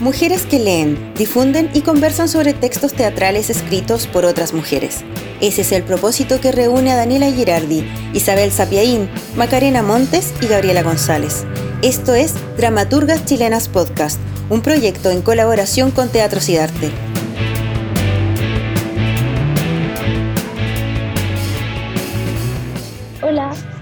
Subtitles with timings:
[0.00, 5.04] Mujeres que leen, difunden y conversan sobre textos teatrales escritos por otras mujeres.
[5.42, 10.82] Ese es el propósito que reúne a Daniela Girardi, Isabel Sapiaín, Macarena Montes y Gabriela
[10.82, 11.44] González.
[11.82, 14.18] Esto es Dramaturgas Chilenas Podcast,
[14.48, 17.09] un proyecto en colaboración con Teatro Cidarte.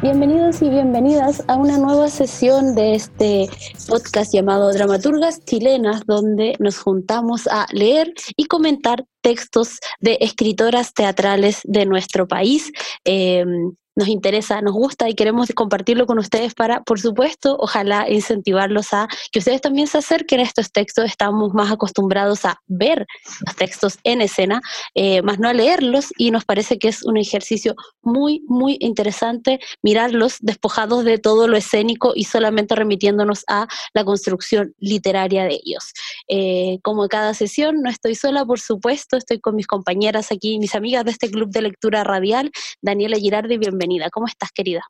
[0.01, 3.49] Bienvenidos y bienvenidas a una nueva sesión de este
[3.89, 11.61] podcast llamado Dramaturgas Chilenas, donde nos juntamos a leer y comentar textos de escritoras teatrales
[11.65, 12.73] de nuestro país.
[13.05, 18.95] Em, nos interesa, nos gusta y queremos compartirlo con ustedes para, por supuesto, ojalá incentivarlos
[18.95, 21.05] a que ustedes también se acerquen a estos textos.
[21.07, 23.09] Estamos más acostumbrados a ver
[23.45, 24.61] los textos en escena,
[24.95, 29.59] eh, más no a leerlos y nos parece que es un ejercicio muy, muy interesante
[29.83, 35.93] mirarlos despojados de todo lo escénico y solamente remitiéndonos a la construcción literaria de ellos.
[36.29, 40.77] Eh, como cada sesión, no estoy sola, por supuesto, estoy con mis compañeras aquí, mis
[40.77, 44.83] amigas de este club de lectura radial, Daniela Girardi, bienvenida ¿Cómo estás, querida?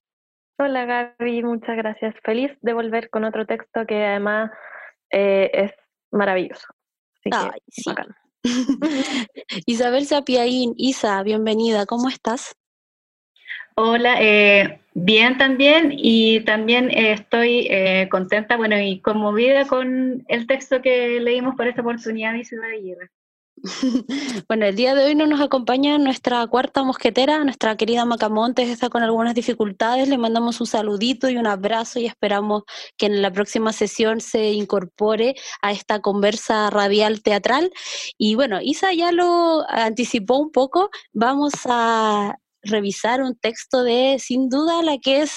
[0.58, 0.84] Hola,
[1.18, 2.14] Gaby, muchas gracias.
[2.24, 4.50] Feliz de volver con otro texto que además
[5.10, 5.72] eh, es
[6.10, 6.66] maravilloso.
[7.30, 7.90] Ay, sí.
[9.66, 12.56] Isabel Sapiaín, Isa, bienvenida, ¿cómo estás?
[13.76, 17.68] Hola, eh, bien también y también eh, estoy
[18.10, 22.82] contenta, bueno, y conmovida con el texto que leímos por esta oportunidad de Ciudad de
[22.82, 23.10] Guerra.
[24.48, 28.88] Bueno, el día de hoy no nos acompaña nuestra cuarta mosquetera, nuestra querida Macamontes, está
[28.88, 30.08] con algunas dificultades.
[30.08, 32.62] Le mandamos un saludito y un abrazo y esperamos
[32.96, 37.70] que en la próxima sesión se incorpore a esta conversa radial teatral.
[38.16, 40.90] Y bueno, Isa ya lo anticipó un poco.
[41.12, 45.32] Vamos a revisar un texto de, sin duda, la que es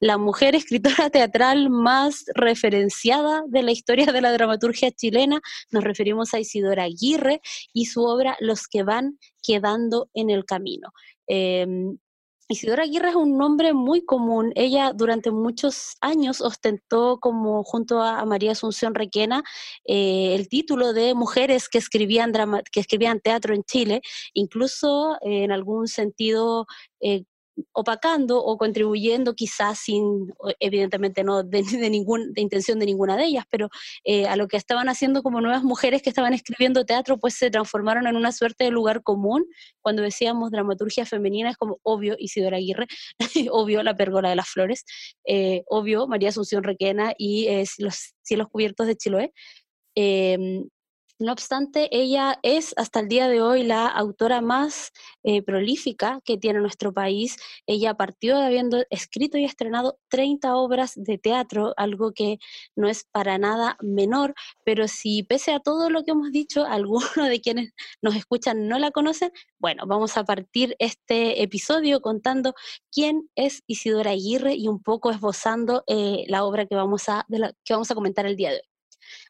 [0.00, 5.40] la mujer escritora teatral más referenciada de la historia de la dramaturgia chilena.
[5.70, 7.40] Nos referimos a Isidora Aguirre
[7.72, 10.92] y su obra Los que van quedando en el camino.
[11.26, 11.98] Em,
[12.48, 14.52] Isidora Aguirre es un nombre muy común.
[14.54, 19.42] Ella durante muchos años ostentó como junto a María Asunción Requena
[19.84, 24.00] eh, el título de mujeres que escribían, drama, que escribían teatro en Chile,
[24.32, 26.66] incluso eh, en algún sentido
[27.00, 27.24] eh,
[27.72, 33.44] opacando o contribuyendo quizás sin, evidentemente no de, de, de intención de ninguna de ellas,
[33.50, 33.68] pero
[34.04, 37.50] eh, a lo que estaban haciendo como nuevas mujeres que estaban escribiendo teatro, pues se
[37.50, 39.46] transformaron en una suerte de lugar común.
[39.80, 42.86] Cuando decíamos dramaturgia femenina es como obvio Isidora Aguirre,
[43.50, 44.84] obvio La Pérgola de las Flores,
[45.24, 49.32] eh, obvio María Asunción Requena y eh, Los Cielos Cubiertos de Chiloé.
[49.94, 50.68] Em,
[51.18, 56.36] no obstante, ella es hasta el día de hoy la autora más eh, prolífica que
[56.36, 57.36] tiene nuestro país.
[57.66, 62.38] Ella partió habiendo escrito y estrenado 30 obras de teatro, algo que
[62.74, 64.34] no es para nada menor,
[64.64, 67.72] pero si pese a todo lo que hemos dicho, algunos de quienes
[68.02, 72.54] nos escuchan no la conocen, bueno, vamos a partir este episodio contando
[72.92, 77.26] quién es Isidora Aguirre y un poco esbozando eh, la obra que vamos, a,
[77.64, 78.75] que vamos a comentar el día de hoy.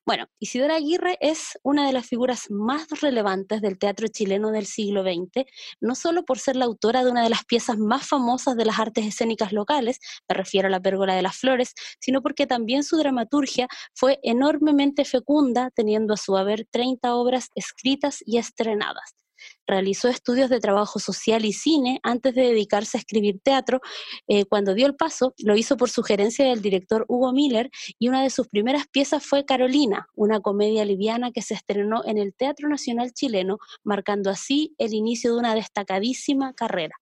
[0.04, 5.02] Bueno, Isidora Aguirre es una de las figuras más relevantes del teatro chileno del siglo
[5.02, 5.44] XX,
[5.80, 8.78] no solo por ser la autora de una de las piezas más famosas de las
[8.78, 9.98] artes escénicas locales,
[10.28, 15.04] me refiero a la Pérgola de las Flores, sino porque también su dramaturgia fue enormemente
[15.04, 19.25] fecunda, teniendo a su haber 30 obras escritas y estrenadas.
[19.66, 23.80] Realizó estudios de trabajo social y cine antes de dedicarse a escribir teatro.
[24.28, 28.22] Eh, cuando dio el paso, lo hizo por sugerencia del director Hugo Miller y una
[28.22, 32.68] de sus primeras piezas fue Carolina, una comedia liviana que se estrenó en el Teatro
[32.68, 36.96] Nacional chileno, marcando así el inicio de una destacadísima carrera.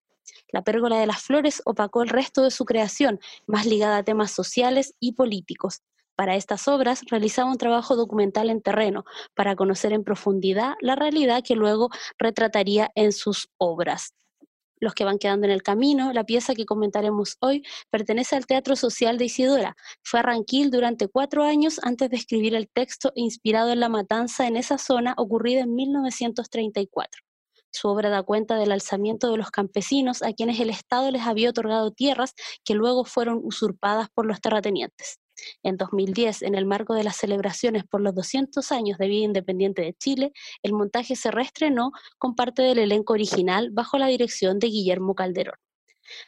[0.50, 4.30] La pérgola de las flores opacó el resto de su creación, más ligada a temas
[4.30, 5.82] sociales y políticos.
[6.16, 9.04] Para estas obras realizaba un trabajo documental en terreno
[9.34, 14.14] para conocer en profundidad la realidad que luego retrataría en sus obras.
[14.80, 18.76] Los que van quedando en el camino, la pieza que comentaremos hoy pertenece al Teatro
[18.76, 19.76] Social de Isidora.
[20.02, 24.46] Fue a Ranquil durante cuatro años antes de escribir el texto inspirado en la matanza
[24.46, 27.22] en esa zona ocurrida en 1934.
[27.72, 31.50] Su obra da cuenta del alzamiento de los campesinos a quienes el Estado les había
[31.50, 32.34] otorgado tierras
[32.64, 35.18] que luego fueron usurpadas por los terratenientes.
[35.62, 39.82] En 2010, en el marco de las celebraciones por los 200 años de vida independiente
[39.82, 40.32] de Chile,
[40.62, 45.56] el montaje se reestrenó con parte del elenco original bajo la dirección de Guillermo Calderón.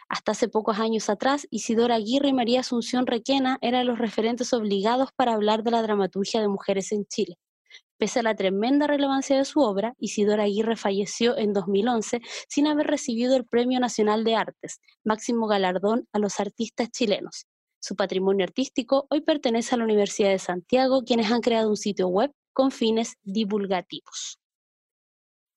[0.08, 5.10] Hasta hace pocos años atrás, Isidora Aguirre y María Asunción Requena eran los referentes obligados
[5.14, 7.36] para hablar de la dramaturgia de mujeres en Chile.
[7.98, 12.86] Pese a la tremenda relevancia de su obra, Isidora Aguirre falleció en 2011 sin haber
[12.86, 17.46] recibido el Premio Nacional de Artes, máximo galardón a los artistas chilenos.
[17.86, 22.08] Su patrimonio artístico hoy pertenece a la Universidad de Santiago, quienes han creado un sitio
[22.08, 24.40] web con fines divulgativos.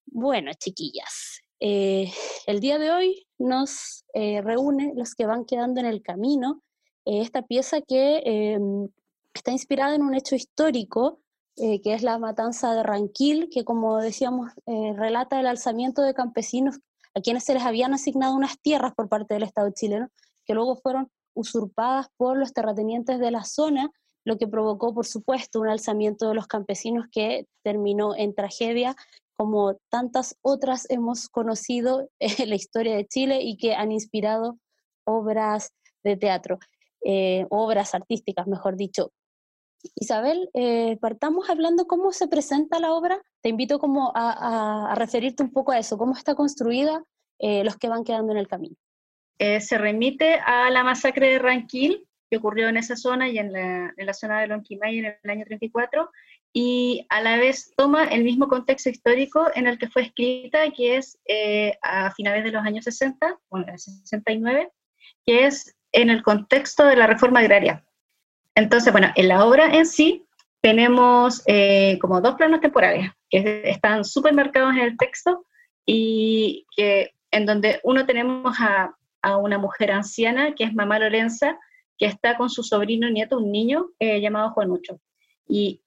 [0.06, 2.14] Bueno, chiquillas, eh,
[2.46, 6.62] el día de hoy nos eh, reúne los que van quedando en el camino
[7.04, 8.90] eh, esta pieza que em,
[9.34, 11.22] está inspirada en un hecho histórico,
[11.56, 16.80] que es la matanza de Ranquil, que como decíamos, relata el alzamiento de campesinos
[17.16, 20.08] a quienes se les habían asignado unas tierras por parte del Estado chileno,
[20.46, 23.90] que luego fueron usurpadas por los terratenientes de la zona,
[24.26, 28.96] lo que provocó, por supuesto, un alzamiento de los campesinos que terminó en tragedia
[29.40, 34.58] como tantas otras hemos conocido en la historia de Chile y que han inspirado
[35.06, 35.72] obras
[36.04, 36.60] de teatro,
[37.06, 39.12] eh, obras artísticas, mejor dicho.
[39.96, 43.22] Isabel, eh, partamos hablando cómo se presenta la obra.
[43.42, 47.02] Te invito como a, referirte un poco a eso, cómo está construida
[47.40, 48.75] eh, los que van quedando en el camino.
[49.39, 54.13] Se remite a la masacre de Ranquil, que ocurrió en esa zona y en la,
[54.13, 56.09] zona de Lonquimay en el año 34,
[56.53, 60.97] y a la vez toma el mismo contexto histórico en el que fue escrita, que
[60.97, 64.69] es eh, a finales de los años 60, bueno, el 69,
[65.25, 67.83] que es en el contexto de la reforma agraria.
[68.56, 70.25] Entonces, bueno, en la obra en sí
[70.62, 75.45] tenemos eh, como dos planos temporales que están súper marcados en el texto
[75.86, 81.60] y que en donde uno tenemos a, a, una mujer anciana, que es mamá Lorenza,
[81.98, 85.00] que está con su sobrino nieto, un niño eh, llamado Juanucho.
[85.48, 85.81] Y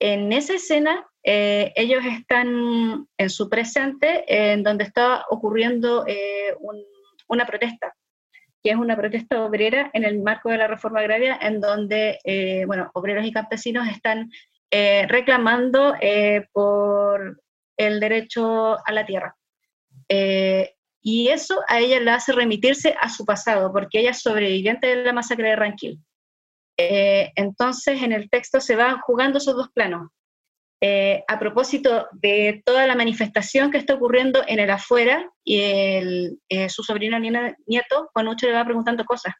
[0.00, 6.56] en esa escena, eh, ellos están en su presente, en donde está ocurriendo eh,
[7.28, 7.94] una protesta,
[8.62, 12.64] que es una protesta obrera en el marco de la reforma agraria, en donde, eh,
[12.66, 14.30] bueno, obreros y campesinos están
[14.72, 15.94] reclamando
[16.52, 17.42] por
[17.76, 19.36] el derecho a la tierra.
[21.02, 25.04] Y eso a ella le hace remitirse a su pasado, porque ella es sobreviviente de
[25.04, 25.98] la masacre de Ranquil.
[26.76, 30.08] Eh, entonces, en el texto se van jugando esos dos planos.
[30.82, 36.68] Eh, a propósito de toda la manifestación que está ocurriendo en el afuera, y eh,
[36.68, 39.34] su sobrino nieto, Juanucho, le va preguntando cosas.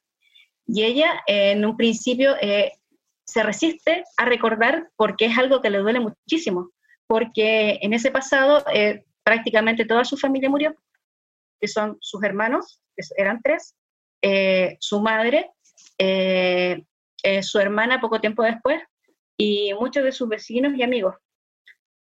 [0.67, 2.37] Y ella, en un principio,
[3.25, 6.71] se resiste a recordar porque es algo que le duele muchísimo,
[7.09, 8.63] porque en ese pasado
[9.25, 10.77] prácticamente toda su familia murió,
[11.61, 13.77] que son sus hermanos, que eran tres,
[14.81, 15.51] su madre,
[17.23, 18.83] eh, su hermana poco tiempo después
[19.37, 21.17] y muchos de sus vecinos y amigos.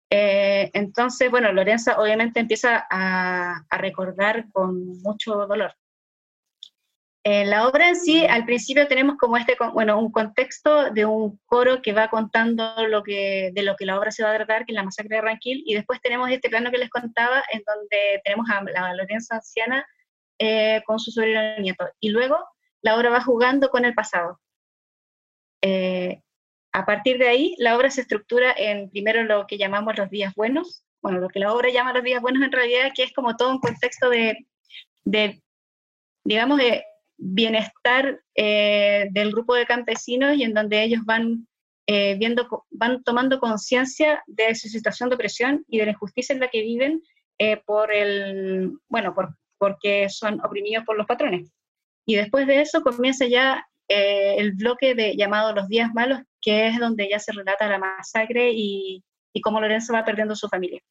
[0.09, 5.73] Eh, entonces, bueno, Lorenza obviamente empieza a, recordar con mucho dolor.
[7.23, 11.39] En la obra en sí, al principio tenemos como este, bueno, un contexto de un
[11.45, 14.65] coro que va contando lo que, de lo que la obra se va a tratar,
[14.65, 17.61] que es la masacre de Ranquil, y después tenemos este plano que les contaba, en
[17.63, 19.85] donde tenemos a la Lorenza anciana
[20.39, 22.37] eh, con su sobrino nieto, y luego
[22.81, 24.39] la obra va jugando con el pasado.
[25.61, 26.23] Eh,
[26.73, 30.33] a partir de ahí, la obra se estructura en primero lo que llamamos los días
[30.33, 33.35] buenos, bueno, lo que la obra llama los días buenos en realidad, que es como
[33.35, 34.47] todo un contexto de,
[36.23, 36.83] digamos, de
[37.21, 41.47] bienestar eh, del grupo de campesinos y en donde ellos van
[41.87, 46.39] eh, viendo, van tomando conciencia de su situación de opresión y de la injusticia en
[46.39, 47.01] la que viven
[47.65, 51.51] por el, bueno, por, porque son oprimidos por los patrones.
[52.05, 56.67] Y después de eso comienza ya eh, el bloque de llamado Los Días Malos, que
[56.67, 59.03] es donde ya se relata la masacre y,
[59.43, 60.81] cómo Lorenzo va perdiendo su familia.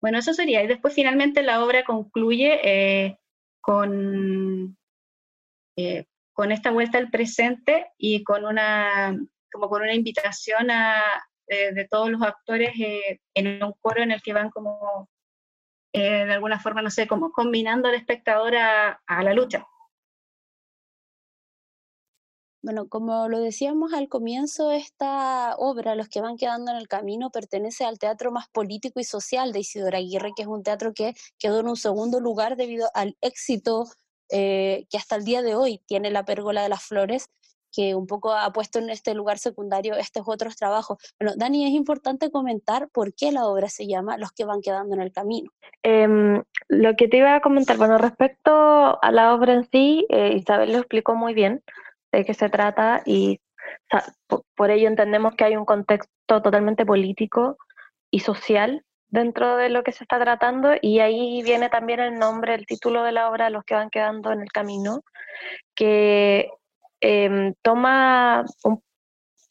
[0.00, 0.62] Bueno, eso sería.
[0.62, 3.18] Y después finalmente la obra concluye eh,
[3.64, 4.76] con,
[5.76, 6.04] eh,
[6.34, 9.16] con esta vuelta al presente y con una,
[9.50, 11.02] como con una invitación a,
[11.46, 12.72] de todos los actores
[13.34, 15.08] en un coro en el que van como,
[15.92, 19.66] de alguna forma, no sé, como combinando al espectador a la lucha.
[22.64, 27.28] Bueno, como lo decíamos al comienzo, esta obra, Los que van quedando en el camino,
[27.28, 31.12] pertenece al teatro más político y social de Isidora Aguirre, que es un teatro que
[31.38, 33.84] quedó en un segundo lugar debido al éxito
[34.30, 37.26] eh, que hasta el día de hoy tiene la Pérgola de las Flores,
[37.70, 40.96] que un poco ha puesto en este lugar secundario estos otros trabajos.
[41.20, 44.94] Bueno, Dani, es importante comentar por qué la obra se llama Los que van quedando
[44.94, 45.50] en el camino.
[45.82, 50.32] Em, lo que te iba a comentar, bueno, respecto a la obra en sí, eh,
[50.34, 51.62] Isabel lo explicó muy bien
[52.14, 53.40] de qué se trata y
[54.54, 57.56] por ello entendemos que hay un contexto totalmente político
[58.10, 62.54] y social dentro de lo que se está tratando y ahí viene también el nombre,
[62.54, 65.02] el título de la obra, Los que van quedando en el camino,
[65.74, 66.50] que
[67.00, 68.44] em, toma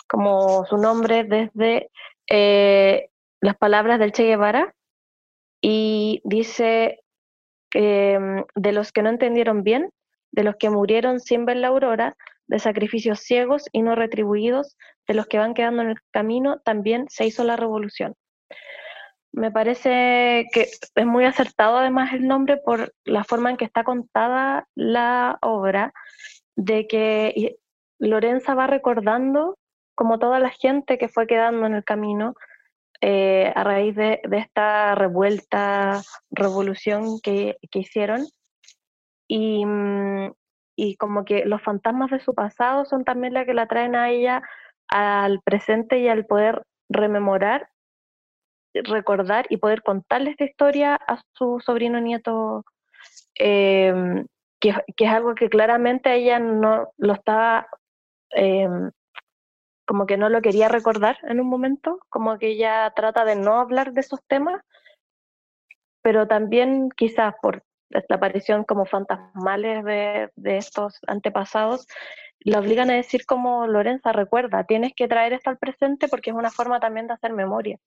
[0.08, 1.90] como su nombre desde
[2.30, 3.10] eh,
[3.42, 4.74] las palabras del Che Guevara
[5.62, 7.00] y dice
[7.74, 9.90] em, de los que no entendieron bien,
[10.34, 14.76] de los que murieron sin ver la aurora, de sacrificios ciegos y no retribuidos,
[15.08, 18.16] de los que van quedando en el camino, también se hizo la revolución.
[19.32, 23.84] Me parece que es muy acertado además el nombre por la forma en que está
[23.84, 25.94] contada la obra,
[26.56, 27.58] de que
[28.00, 29.58] Lorenza va recordando
[29.96, 32.36] como toda la gente que fue quedando en el camino
[33.02, 38.26] eh, a raíz de, esta revuelta, revolución que, hicieron.
[39.28, 40.32] Y, mm,
[40.76, 44.10] y como que los fantasmas de su pasado son también las que la traen a
[44.10, 44.44] ella
[44.88, 47.70] al presente y al poder rememorar,
[48.74, 52.66] recordar y poder contarle esta historia a su sobrino nieto,
[53.36, 54.26] em,
[54.60, 57.68] que, es algo que claramente ella no lo estaba,
[58.32, 58.92] em,
[59.86, 63.60] como que no lo quería recordar en un momento, como que ella trata de no
[63.60, 64.62] hablar de esos temas,
[66.02, 67.64] pero también quizás por
[67.94, 71.88] la aparición como fantasmales de, de estos antepasados,
[72.40, 76.36] la obligan a decir como Lorenza, recuerda, tienes que traer esto al presente porque es
[76.36, 77.78] una forma también de hacer memoria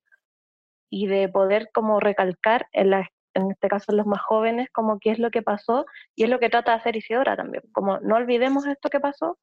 [0.89, 5.11] y de poder como recalcar en, la, en este caso los más jóvenes como qué
[5.11, 5.85] es lo que pasó
[6.15, 9.37] y es lo que trata de hacer Isidora también, como no olvidemos esto que pasó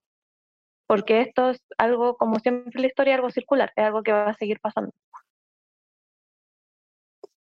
[0.87, 4.35] porque esto es algo, como siempre la historia, algo circular, es algo que va a
[4.35, 4.93] seguir pasando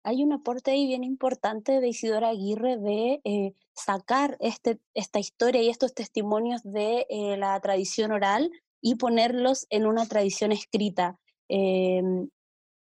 [0.04, 5.62] hay un aporte ahí bien importante de Isidora Aguirre de eh, sacar este, esta historia
[5.62, 11.18] y estos testimonios de eh, la tradición oral y ponerlos en una tradición escrita.
[11.48, 12.28] Em,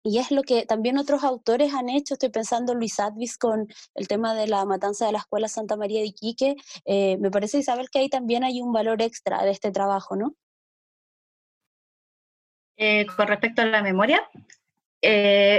[0.04, 3.68] y es lo que también otros autores han hecho, estoy pensando en Luis Advis con
[3.94, 7.60] el tema de la matanza de la Escuela Santa María de Iquique, eh, me parece,
[7.60, 10.36] Isabel, que ahí también hay un valor extra de este trabajo, ¿no?
[13.16, 14.28] con respecto a la memoria,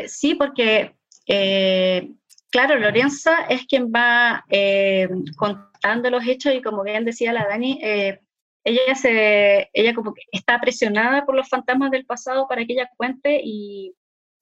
[0.08, 2.10] sí, porque eh,
[2.50, 7.78] claro, Lorenza es quien va eh, contando los hechos y como bien decía la Dani,
[7.82, 8.20] eh,
[8.64, 12.90] ella, se, ella como que está presionada por los fantasmas del pasado para que ella
[12.96, 13.94] cuente y,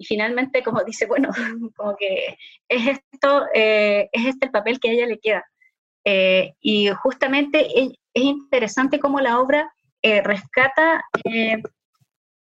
[0.02, 1.30] finalmente como dice, bueno,
[1.76, 5.44] como que es esto, es este el papel que a ella le queda.
[6.60, 9.70] y justamente es, es, interesante cómo la obra
[10.02, 11.04] rescata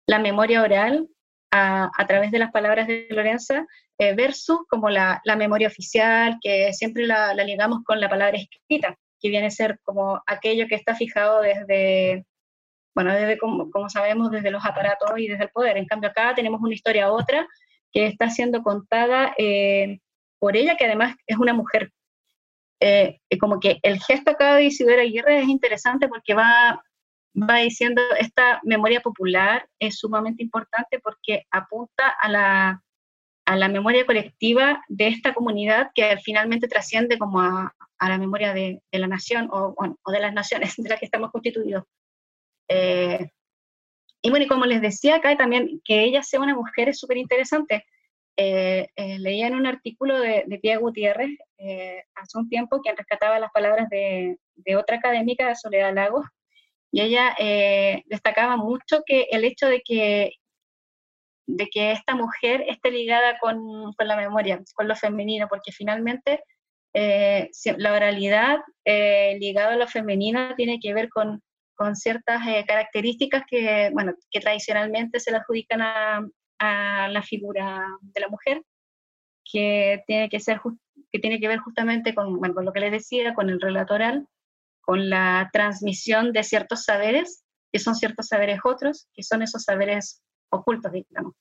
[0.07, 1.09] la memoria oral
[1.50, 3.66] a, a, través de las palabras de Lorenza,
[4.00, 9.28] eh, versus como la, memoria oficial, que siempre la, ligamos con la palabra escrita, que
[9.28, 12.24] viene a ser como aquello que está fijado desde,
[12.94, 15.76] bueno, desde como, sabemos, desde los aparatos y desde el poder.
[15.76, 17.48] En cambio acá tenemos una historia otra
[17.92, 19.98] que está siendo contada eh,
[20.38, 21.90] por ella, que además es una mujer.
[22.80, 26.80] Eh, como que el gesto acá de Isidora Aguirre es interesante porque va,
[27.34, 32.82] va diciendo, esta memoria popular es sumamente importante porque apunta a la
[33.48, 38.82] a la memoria colectiva de esta comunidad que finalmente trasciende como a, la memoria de,
[38.92, 39.74] la nación o,
[40.12, 41.84] de las naciones de las que estamos constituidos.
[42.68, 43.30] Eh,
[44.20, 47.16] y bueno, y como les decía acá también, que ella sea una mujer es súper
[47.16, 47.86] interesante.
[48.36, 51.38] Eh, eh, leía en un artículo de, de Pia Gutiérrez
[52.16, 56.26] hace un tiempo que rescataba las palabras de, de otra académica, de Soledad Lagos,
[56.92, 57.34] y ella
[58.04, 60.34] destacaba mucho que el hecho de que
[61.48, 66.44] de que esta mujer esté ligada con, con la memoria, con lo femenino, porque finalmente
[66.92, 71.42] eh, la oralidad eh, ligada a lo femenino tiene que ver con,
[71.74, 76.28] con ciertas eh, características que, bueno, que tradicionalmente se le adjudican a,
[76.60, 78.62] la figura de la mujer,
[79.50, 80.60] que tiene que, ser
[81.12, 83.94] que, tiene que ver justamente con, bueno, con lo que les decía, con el relato
[83.94, 84.26] oral,
[84.80, 90.20] con la transmisión de ciertos saberes, que son ciertos saberes otros, que son esos saberes
[90.50, 91.34] ocultos, digamos.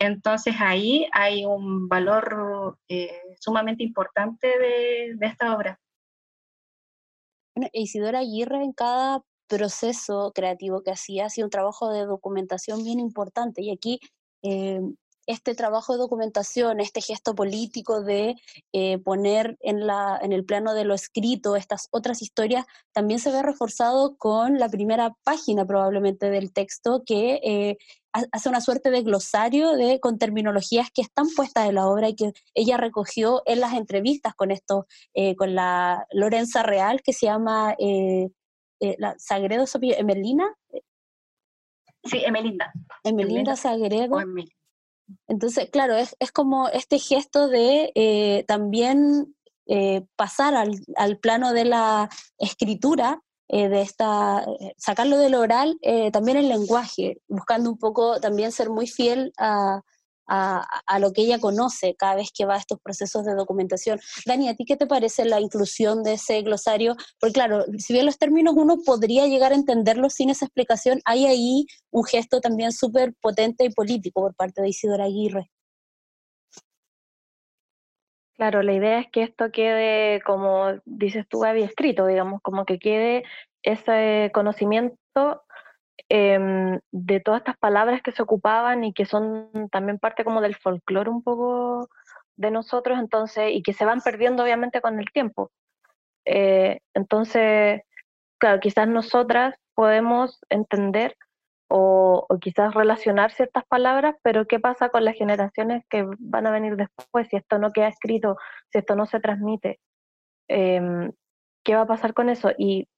[0.00, 5.78] Entonces ahí hay un valor eh, sumamente importante de, esta obra.
[7.54, 12.98] Bueno, Isidora Aguirre en cada proceso creativo que hacía hacía un trabajo de documentación bien
[12.98, 14.00] importante y aquí
[14.42, 14.80] eh,
[15.26, 18.36] este trabajo de documentación, este gesto político de
[18.72, 23.30] eh, poner en, la, en el plano de lo escrito estas otras historias, también se
[23.30, 27.78] ve reforzado con la primera página probablemente del texto, que eh,
[28.32, 32.16] hace una suerte de glosario de, con terminologías que están puestas en la obra y
[32.16, 37.26] que ella recogió en las entrevistas con esto, eh, con la Lorenza Real, que se
[37.26, 37.76] llama
[38.80, 39.64] la Sagredo
[39.96, 40.52] Emelina.
[42.04, 42.72] Sí, Emelinda.
[43.04, 44.18] Emelinda Sagredo.
[45.28, 49.34] Entonces, claro, es, como este gesto de eh, también
[49.66, 55.78] eh, pasar al, plano de la escritura, eh, de esta, sacarlo del oral,
[56.12, 59.82] también el lenguaje, buscando un poco también ser muy fiel a,
[60.30, 63.98] a, lo que ella conoce cada vez que va a estos procesos de documentación.
[64.26, 66.94] Dani, ¿a ti qué te parece la inclusión de ese glosario?
[67.18, 71.26] Porque claro, si bien los términos uno podría llegar a entenderlos sin esa explicación, hay
[71.26, 75.50] ahí un gesto también súper potente y político por parte de Isidora Aguirre.
[78.34, 82.78] Claro, la idea es que esto quede, como dices tú, había escrito, digamos, como que
[82.78, 83.24] quede
[83.62, 84.96] ese conocimiento
[86.08, 90.56] em, de todas estas palabras que se ocupaban y que son también parte como del
[90.56, 91.88] folclore un poco
[92.36, 95.50] de nosotros, entonces, y que se van perdiendo obviamente con el tiempo.
[96.24, 97.82] Eh, entonces,
[98.38, 101.16] claro, quizás nosotras podemos entender
[101.68, 106.76] o, quizás relacionar ciertas palabras, pero ¿qué pasa con las generaciones que van a venir
[106.76, 108.36] después si esto no queda escrito,
[108.72, 109.80] si esto no se transmite?
[110.48, 111.12] Em,
[111.64, 112.52] ¿Qué va a pasar con eso?
[112.58, 112.88] Y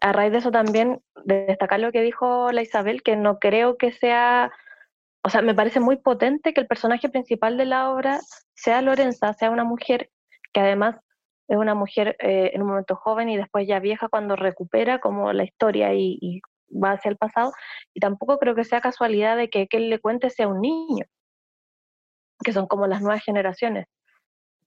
[0.00, 3.92] a raíz de eso también destacar lo que dijo la Isabel, que no creo que
[3.92, 4.52] sea,
[5.22, 8.20] o sea, me parece muy potente que el personaje principal de la obra
[8.54, 10.10] sea Lorenza, sea una mujer
[10.52, 10.96] que además
[11.48, 15.32] es una mujer eh, en un momento joven y después ya vieja cuando recupera como
[15.32, 17.52] la historia y va hacia el pasado,
[17.92, 21.04] y tampoco creo que sea casualidad de que, que le cuente sea un niño,
[22.44, 23.86] que son como las nuevas generaciones.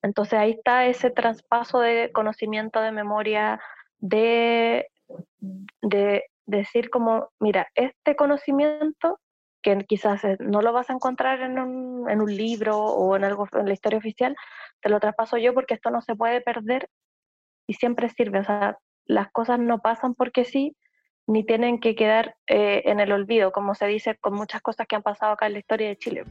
[0.02, 3.60] Entonces ahí está ese traspaso de conocimiento, de memoria,
[4.00, 4.88] de,
[5.82, 9.20] de decir como, mira, este conocimiento
[9.62, 13.24] que quizás eh, no lo vas a encontrar en un, en un libro o en
[13.24, 14.36] algo en la historia oficial,
[14.82, 16.90] te lo traspaso yo porque esto no se puede perder
[17.68, 18.40] y siempre sirve.
[18.40, 20.76] O sea, las cosas no pasan porque sí,
[21.28, 24.96] ni tienen que quedar eh, en el olvido, como se dice con muchas cosas que
[24.96, 26.24] han pasado acá en la historia de Chile.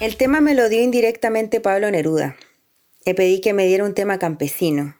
[0.00, 2.36] El tema me lo dio indirectamente Pablo Neruda.
[3.04, 4.96] Le pedí que me diera un tema campesino.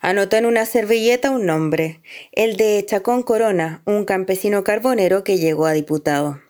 [0.00, 2.00] Anotó en una servilleta un nombre,
[2.32, 6.40] el de Chacón Corona, un campesino carbonero que llegó a diputado.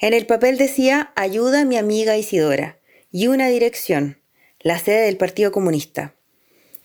[0.00, 2.80] En el papel decía Ayuda a mi amiga Isidora
[3.12, 4.20] y una dirección,
[4.58, 6.16] la sede del Partido Comunista.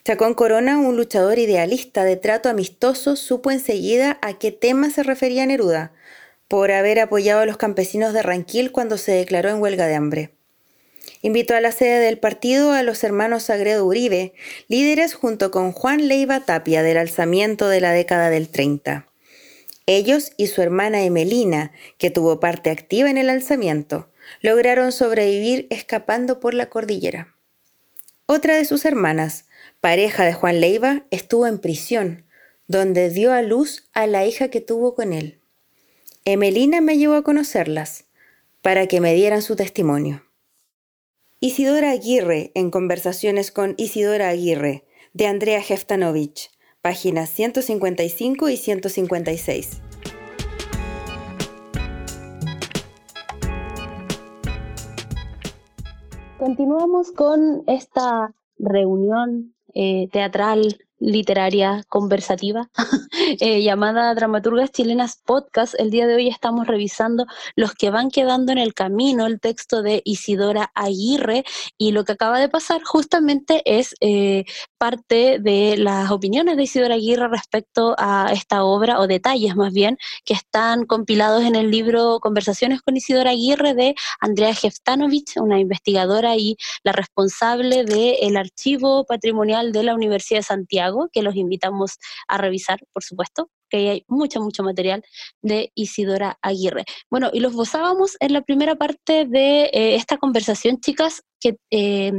[0.04, 5.44] Chacón Corona, un luchador idealista de trato amistoso, supo enseguida a qué tema se refería
[5.44, 5.92] Neruda,
[6.46, 10.35] por haber apoyado a los campesinos de Ranquil cuando se declaró en huelga de hambre.
[11.22, 14.34] Invitó a la sede del partido a los hermanos Sagredo Uribe,
[14.68, 19.08] líderes junto con Juan Leiva Tapia del alzamiento de la década del 30.
[19.86, 26.40] Ellos y su hermana Emelina, que tuvo parte activa en el alzamiento, lograron sobrevivir escapando
[26.40, 27.34] por la cordillera.
[28.26, 29.44] Otra de sus hermanas,
[29.80, 32.24] pareja de Juan Leiva, estuvo en prisión,
[32.66, 35.38] donde dio a luz a la hija que tuvo con él.
[36.24, 38.06] Emelina me llevó a conocerlas,
[38.62, 40.25] para que me dieran su testimonio.
[41.48, 46.50] Isidora Aguirre, en conversaciones con Isidora Aguirre, de Andrea Heftanovich,
[46.82, 49.80] páginas 155 y 156.
[56.36, 62.70] Continuamos con esta reunión eh, teatral literaria conversativa
[63.40, 65.74] eh, llamada Dramaturgas Chilenas Podcast.
[65.78, 69.82] El día de hoy estamos revisando los que van quedando en el camino, el texto
[69.82, 71.44] de Isidora Aguirre
[71.76, 74.44] y lo que acaba de pasar justamente es eh,
[74.78, 79.98] parte de las opiniones de Isidora Aguirre respecto a esta obra o detalles más bien
[80.24, 86.36] que están compilados en el libro Conversaciones con Isidora Aguirre de Andrea Jeftanovich, una investigadora
[86.36, 92.38] y la responsable del archivo patrimonial de la Universidad de Santiago que los invitamos a
[92.38, 95.02] revisar, por supuesto, que hay mucho, mucho material
[95.42, 96.84] de Isidora Aguirre.
[97.10, 102.12] Bueno, y los gozábamos en la primera parte de eh, esta conversación, chicas, que eh,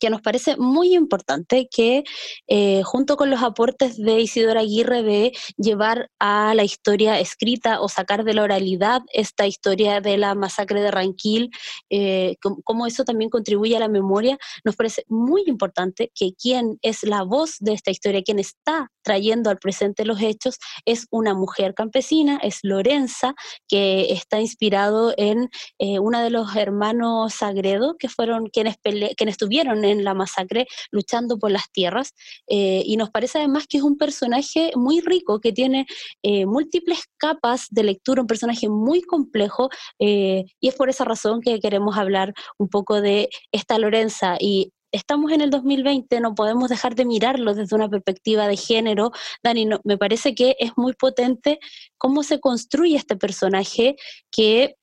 [0.00, 2.02] que nos parece muy importante que
[2.48, 7.88] eh, junto con los aportes de Isidora Aguirre de llevar a la historia escrita o
[7.88, 11.50] sacar de la oralidad esta historia de la masacre de Ranquil,
[11.90, 17.02] eh, cómo eso también contribuye a la memoria, nos parece muy importante que quien es
[17.02, 21.74] la voz de esta historia, quien está trayendo al presente los hechos, es una mujer
[21.74, 23.34] campesina, es Lorenza,
[23.68, 29.84] que está inspirado en eh, una de los hermanos Sagredo, que fueron quienes, quienes estuvieron
[29.90, 32.14] en la masacre luchando por las tierras.
[32.48, 35.86] Eh, y nos parece además que es un personaje muy rico, que tiene
[36.22, 41.60] eh, múltiples capas de lectura, un personaje muy complejo, y es por esa razón que
[41.60, 46.94] queremos hablar un poco de esta Lorenza y estamos en el 2020, no podemos dejar
[46.94, 49.12] de mirarlo desde una perspectiva de género.
[49.42, 51.58] Dani, me parece que es muy potente
[51.96, 53.96] cómo se construye este personaje
[54.30, 54.76] que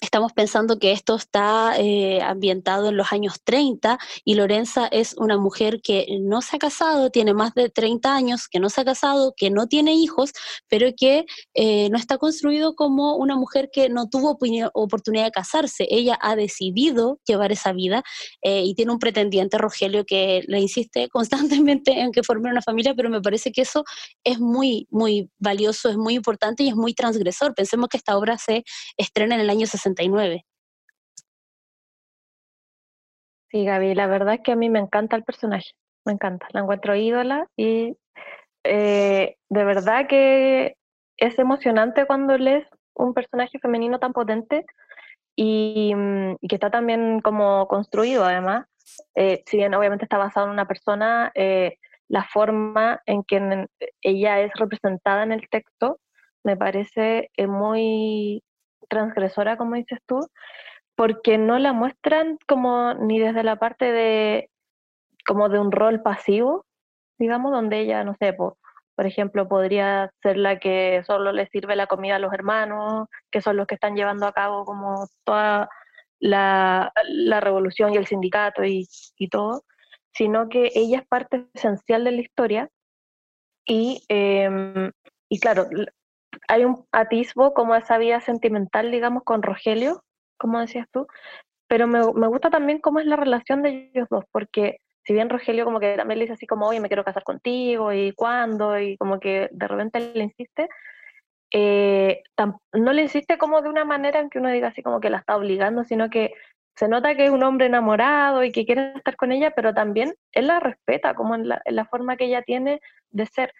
[0.00, 5.38] Estamos pensando que esto está eh, ambientado en los años 30 y Lorenza es una
[5.38, 8.84] mujer que no se ha casado, tiene más de 30 años, que no se ha
[8.84, 10.32] casado, que no tiene hijos,
[10.68, 14.36] pero que eh, no está construido como una mujer que no tuvo
[14.74, 15.86] oportunidad de casarse.
[15.88, 18.02] Ella ha decidido llevar esa vida
[18.42, 21.08] eh, y tiene un pretendiente, Rogelio, que le insiste
[21.62, 23.84] constantemente en que forme una familia, pero me parece que eso
[24.24, 27.54] es muy, muy valioso, es muy importante y es muy transgresor.
[27.54, 28.64] Pensemos que esta obra se
[28.96, 29.83] estrena en el año 60
[33.50, 35.70] Sí, Gaby, la verdad es que a mí me encanta el personaje,
[36.04, 37.96] me encanta, la encuentro ídola y
[38.64, 40.76] eh, de verdad que
[41.16, 44.64] es emocionante cuando lees un personaje femenino tan potente
[45.36, 48.66] y, mm, que está también como construido además,
[49.14, 53.66] eh, si bien obviamente está basado en una persona, eh, la forma en que
[54.02, 56.00] ella es representada en el texto
[56.44, 58.42] me parece muy
[58.88, 60.20] transgresora, como dices tú,
[60.96, 64.50] porque no la muestran como ni desde la parte de
[65.26, 66.66] como de un rol pasivo,
[67.18, 68.56] digamos, donde ella, no sé, por,
[68.94, 73.40] por ejemplo, podría ser la que solo le sirve la comida a los hermanos, que
[73.40, 75.68] son los que están llevando a cabo como toda
[76.20, 79.64] la, la revolución y el sindicato y, y, todo,
[80.12, 82.68] sino que ella es parte esencial de la historia
[83.66, 84.90] y, eh,
[85.28, 85.66] y claro,
[86.48, 90.02] hay un atisbo como esa vida sentimental, digamos, con Rogelio,
[90.38, 91.06] como decías tú,
[91.68, 95.30] pero me, me, gusta también cómo es la relación de ellos dos, porque si bien
[95.30, 98.78] Rogelio como que también le dice así como, oye, me quiero casar contigo, y cuándo,
[98.78, 100.68] y como que de repente le insiste,
[101.52, 102.22] eh,
[102.72, 105.18] no le insiste como de una manera en que uno diga así como que la
[105.18, 106.32] está obligando, sino que
[106.74, 110.14] se nota que es un hombre enamorado y que quiere estar con ella, pero también
[110.32, 112.80] él la respeta como en la, en la forma que ella tiene
[113.10, 113.52] de ser.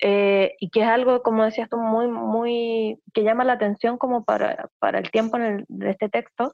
[0.00, 4.24] Eh, y que es algo, como decías tú, muy, muy, que llama la atención como
[4.24, 6.52] para, para el tiempo en de este texto,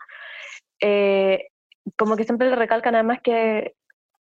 [0.80, 1.48] eh,
[1.96, 3.74] como que siempre le recalcan además que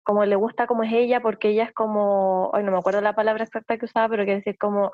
[0.03, 3.15] como le gusta como es ella, porque ella es como, ay, no me acuerdo la
[3.15, 4.91] palabra exacta que usaba, pero quiere decir como,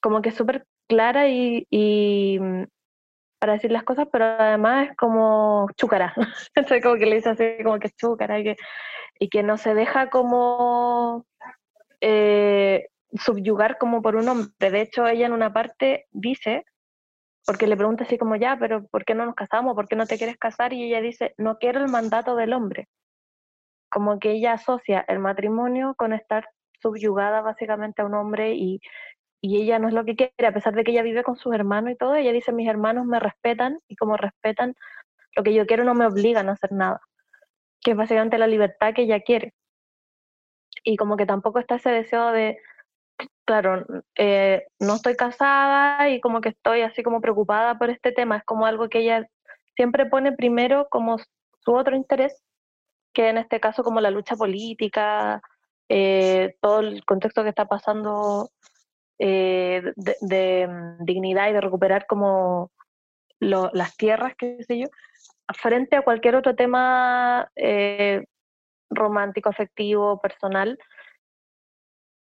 [0.00, 2.64] como que es súper clara y, y, mm,
[3.40, 6.14] para decir las cosas, pero además es como chúcara,
[6.54, 8.56] entonces como que le dice así como que es chúcara y que,
[9.18, 11.26] y que no se deja como...
[12.00, 14.70] Eh, subyugar como por un hombre.
[14.70, 16.64] De hecho, ella en una parte dice,
[17.46, 19.74] porque le pregunta así como, ya, pero ¿por qué no nos casamos?
[19.74, 20.72] ¿Por qué no te quieres casar?
[20.72, 22.88] Y ella dice, no quiero el mandato del hombre.
[23.90, 26.48] Como que ella asocia el matrimonio con estar
[26.82, 28.80] subyugada básicamente a un hombre y,
[29.40, 31.54] y ella no es lo que quiere, a pesar de que ella vive con sus
[31.54, 34.74] hermanos y todo, ella dice, mis hermanos me respetan y como respetan
[35.34, 37.00] lo que yo quiero no me obligan a hacer nada,
[37.80, 39.54] que es básicamente la libertad que ella quiere.
[40.84, 42.58] Y como que tampoco está ese deseo de,
[43.48, 48.36] claro, eh, no estoy casada y como que estoy así como preocupada por este tema.
[48.36, 49.26] Es como algo que ella
[49.74, 52.42] siempre pone primero como su otro interés,
[53.14, 55.40] que en este caso como la lucha política,
[55.88, 58.50] eh, todo el contexto que está pasando
[59.18, 62.70] eh, de, mm, dignidad y de recuperar como
[63.40, 64.88] las tierras, qué sé yo,
[65.54, 67.50] frente a cualquier otro tema
[68.90, 70.78] romántico, afectivo, personal,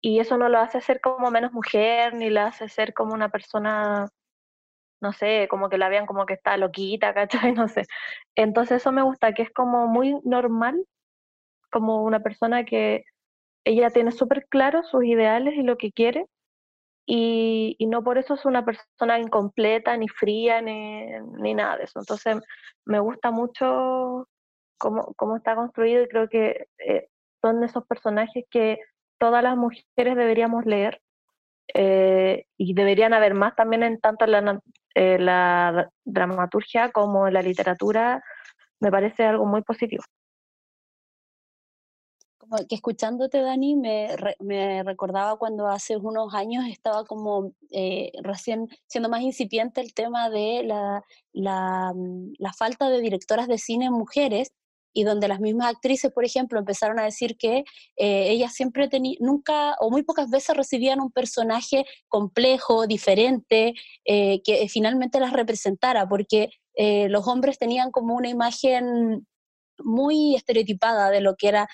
[0.07, 3.27] y eso no lo hace ser como menos mujer, ni la hace ser como una
[3.27, 4.07] persona,
[5.01, 7.13] no sé, como que la vean como que está loquita,
[7.49, 7.51] ¿cachai?
[7.51, 7.83] No sé.
[8.35, 10.81] Entonces eso me gusta, que es como muy normal,
[11.71, 13.03] como una persona que
[13.65, 16.25] ella tiene súper claro sus ideales y lo que quiere,
[17.05, 21.05] y, y, no por eso es una persona incompleta, ni fría, ni,
[21.41, 21.99] ni nada de eso.
[21.99, 22.37] Entonces
[22.85, 24.29] me gusta mucho
[24.77, 27.09] cómo, cómo está construido y creo que eh,
[27.41, 28.79] son esos personajes que
[29.17, 31.01] todas las mujeres deberíamos leer
[31.73, 34.61] eh, y deberían haber más también en tanto la,
[34.95, 38.23] eh, la dramaturgia como la literatura,
[38.79, 40.03] me parece algo muy positivo.
[42.37, 44.07] Como que escuchándote, Dani, me,
[44.39, 50.29] me recordaba cuando hace unos años estaba como eh, recién siendo más incipiente el tema
[50.29, 51.03] de la,
[51.33, 51.93] la,
[52.37, 54.53] la falta de directoras de cine mujeres
[54.97, 57.63] y donde las mismas actrices, por ejemplo, empezaron a decir que
[57.97, 64.41] eh, ellas siempre tenían, nunca o muy pocas veces recibían un personaje complejo, diferente, eh,
[64.43, 69.27] que finalmente las representara, porque eh, los hombres tenían como una imagen
[69.83, 71.67] muy estereotipada de lo que era,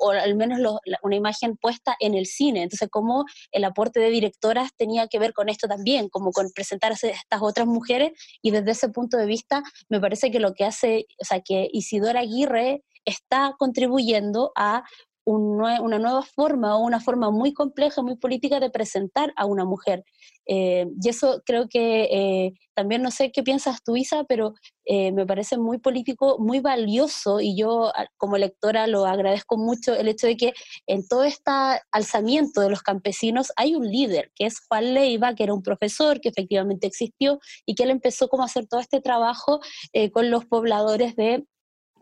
[0.00, 0.60] o al menos
[1.02, 2.62] una imagen puesta en el cine.
[2.62, 7.10] Entonces, como el aporte de directoras tenía que ver con esto también, como con presentarse
[7.10, 11.06] estas otras mujeres, y desde ese punto de vista, me parece que lo que hace,
[11.20, 14.84] o sea, que Isidora Aguirre está contribuyendo a
[15.26, 20.04] una nueva forma o una forma muy compleja, muy política de presentar a una mujer.
[20.46, 25.10] Eh, y eso creo que eh, también no sé qué piensas tú, Isa, pero eh,
[25.10, 30.28] me parece muy político, muy valioso y yo como lectora lo agradezco mucho el hecho
[30.28, 30.52] de que
[30.86, 31.50] en todo este
[31.90, 36.20] alzamiento de los campesinos hay un líder, que es Juan Leiva, que era un profesor
[36.20, 39.60] que efectivamente existió y que él empezó como a hacer todo este trabajo
[40.12, 41.44] con los pobladores de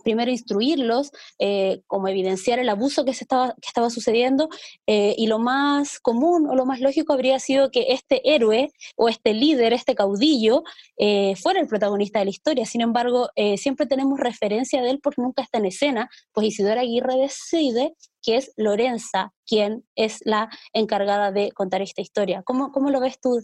[0.05, 4.49] primero instruirlos, eh, como evidenciar el abuso que, se estaba, sucediendo,
[4.87, 9.09] eh, y lo más común o lo más lógico habría sido que este héroe o
[9.09, 10.63] este líder, este caudillo,
[10.97, 12.67] eh, fuera el protagonista de la historia.
[12.67, 17.17] Sin embargo, siempre tenemos referencia de él porque nunca está en escena, pues Isidora Aguirre
[17.17, 22.43] decide que es Lorenza quien es la encargada de contar esta historia.
[22.45, 23.41] ¿Cómo, cómo lo ves tú?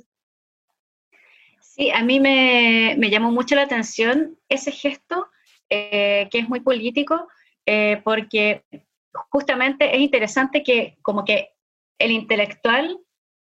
[1.60, 5.28] Sí, a mí me, me llamó mucho la atención ese gesto
[5.70, 7.28] eh, que es muy político,
[7.64, 8.64] eh, porque
[9.30, 11.50] justamente es interesante que como que
[11.98, 12.98] el intelectual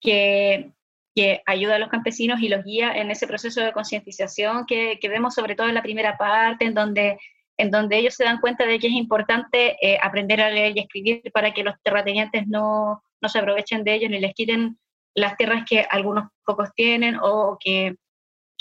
[0.01, 0.73] que,
[1.15, 5.09] que, ayuda a los campesinos y los guía en ese proceso de concientización que, que,
[5.09, 7.19] vemos sobre todo en la primera parte, en donde,
[7.57, 10.81] en donde ellos se dan cuenta de que es importante eh, aprender a leer y
[10.81, 14.79] escribir para que los terratenientes no, no se aprovechen de ellos ni les quiten
[15.15, 17.97] las tierras que algunos pocos tienen o que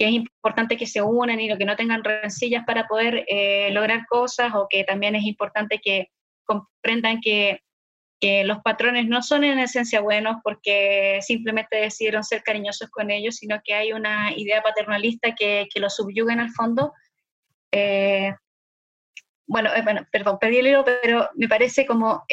[0.02, 4.08] que es importante que se unan y que no tengan rencillas para poder eh, lograr
[4.08, 6.08] cosas o que también es importante que
[6.44, 7.62] comprendan que,
[8.20, 13.36] que, los patrones no son en esencia buenos porque simplemente decidieron ser cariñosos con ellos,
[13.36, 16.94] sino que hay una idea paternalista que, que los subyuga en el fondo.
[17.72, 18.34] Eh,
[19.46, 22.24] bueno, eh, bueno, perdón, perdí el hilo, pero me parece como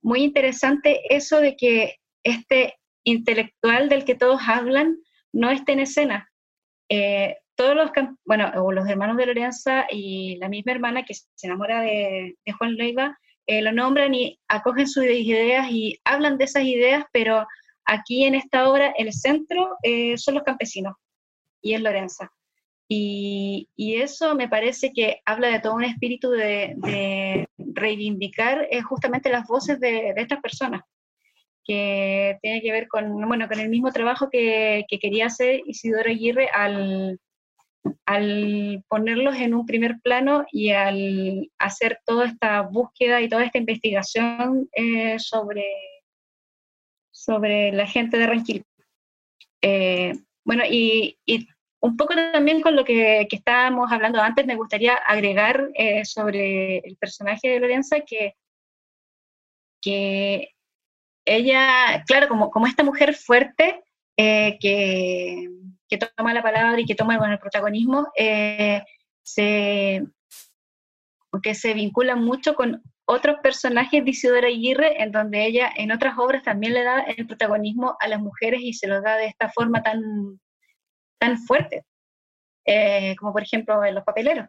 [0.00, 4.96] muy interesante eso de que este intelectual del que todos hablan
[5.34, 6.30] no esté en escena,
[6.88, 7.90] eh, todos los,
[8.24, 13.18] bueno, los hermanos de Lorenza y la misma hermana que se enamora de, Juan Leiva,
[13.46, 17.46] eh, lo nombran y acogen sus ideas y hablan de esas ideas, pero
[17.84, 20.94] aquí en esta obra el centro eh, son los campesinos
[21.62, 22.30] y es Lorenza.
[22.88, 29.28] Y, y, eso me parece que habla de todo un espíritu de, de reivindicar justamente
[29.28, 30.82] las voces de, de estas personas
[31.66, 36.10] que tiene que ver con, bueno, con el mismo trabajo que, que quería hacer Isidoro
[36.10, 37.18] Aguirre al,
[38.04, 43.58] al ponerlos en un primer plano y al hacer toda esta búsqueda y toda esta
[43.58, 45.64] investigación eh, sobre,
[47.10, 48.64] sobre la gente de Ranquil.
[49.62, 50.12] Eh,
[50.44, 51.48] bueno, y, y,
[51.80, 56.78] un poco también con lo que, que, estábamos hablando antes, me gustaría agregar eh, sobre
[56.78, 58.34] el personaje de Lorenza que,
[59.80, 60.55] que
[61.26, 63.82] ella, claro, como, como esta mujer fuerte
[64.16, 65.50] eh, que,
[65.88, 68.82] que, toma la palabra y que toma el protagonismo, eh,
[69.22, 70.06] se,
[71.42, 76.16] que se vincula mucho con otros personajes de Isidora Aguirre, en donde ella en otras
[76.18, 79.50] obras también le da el protagonismo a las mujeres y se lo da de esta
[79.50, 80.40] forma tan,
[81.18, 81.84] tan fuerte,
[82.64, 84.48] eh, como por ejemplo en Los Papeleros.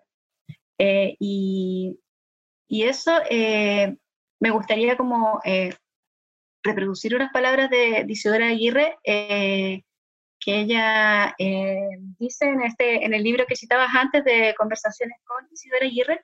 [0.79, 1.99] y,
[2.69, 3.19] y, eso
[4.39, 5.41] me gustaría como
[6.67, 9.81] reproducir unas palabras de, Isidora Aguirre eh,
[10.39, 15.47] que ella eh, dice en, este, en el libro que citabas antes de Conversaciones con
[15.51, 16.23] Isidora Aguirre,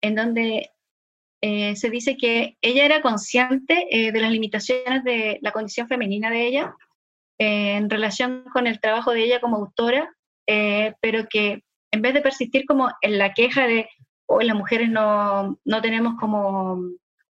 [0.00, 0.70] en donde
[1.40, 6.46] eh, se dice que ella era consciente de las limitaciones de la condición femenina de
[6.46, 6.74] ella
[7.38, 10.10] en relación con el trabajo de ella como autora,
[10.46, 13.88] pero que en vez de persistir como en la queja de
[14.26, 16.78] hoy las mujeres no, no tenemos como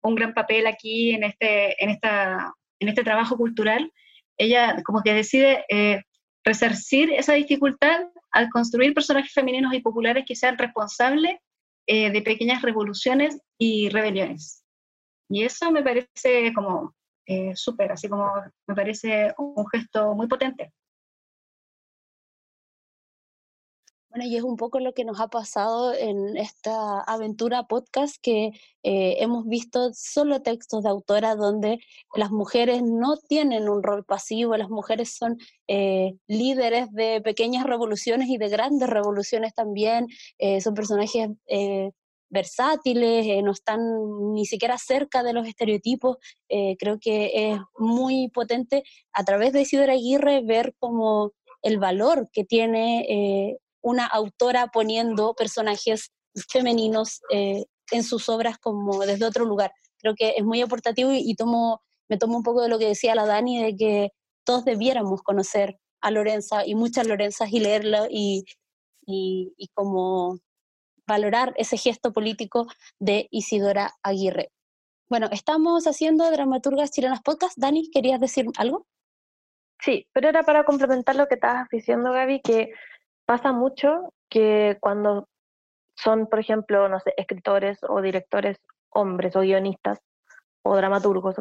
[0.04, 3.90] un gran papel aquí en este, en esta, en este trabajo cultural,
[4.36, 6.02] ella como que decide eh,
[6.44, 11.36] resarcir esa dificultad al construir personajes femeninos y populares que sean responsables
[11.86, 14.62] eh, de pequeñas revoluciones y rebeliones.
[15.28, 16.94] Y eso me parece como
[17.26, 18.30] eh, súper, así como
[18.66, 20.72] me parece un gesto muy potente.
[24.14, 28.52] Bueno, y es un poco lo que nos ha pasado en esta aventura podcast que
[28.84, 31.80] eh, hemos visto solo textos de autora donde
[32.14, 38.28] las mujeres no tienen un rol pasivo, las mujeres son eh, líderes de pequeñas revoluciones
[38.28, 40.06] y de grandes revoluciones también,
[40.38, 41.30] eh, son personajes
[42.30, 43.80] versátiles, no están
[44.32, 46.18] ni siquiera cerca de los estereotipos.
[46.78, 52.44] creo que es muy potente a través de Isidora Aguirre ver como el valor que
[52.44, 56.10] tiene una autora poniendo personajes
[56.48, 59.72] femeninos eh, en sus obras como desde otro lugar.
[59.98, 63.14] Creo que es muy aportativo y, tomo, me tomo un poco de lo que decía
[63.14, 64.10] la Dani, de que
[64.44, 68.44] todos debiéramos conocer a Lorenza y muchas Lorenzas y leerla y,
[69.06, 70.38] y, y como
[71.06, 72.66] valorar ese gesto político
[72.98, 74.50] de Isidora Aguirre.
[75.10, 77.58] Bueno, estamos haciendo Dramaturgas Chilenas Podcast.
[77.58, 78.86] Dani, ¿querías decir algo?
[79.80, 82.72] Sí, pero era para complementar lo que estabas diciendo, Gaby, que
[83.26, 85.28] pasa mucho que cuando
[85.96, 88.60] son, por ejemplo, no sé, escritores o directores
[88.90, 90.00] hombres o guionistas
[90.62, 91.36] o dramaturgos,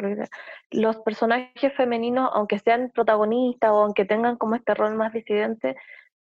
[0.72, 5.78] los personajes femeninos, aunque sean protagonistas o aunque tengan como este rol más disidente,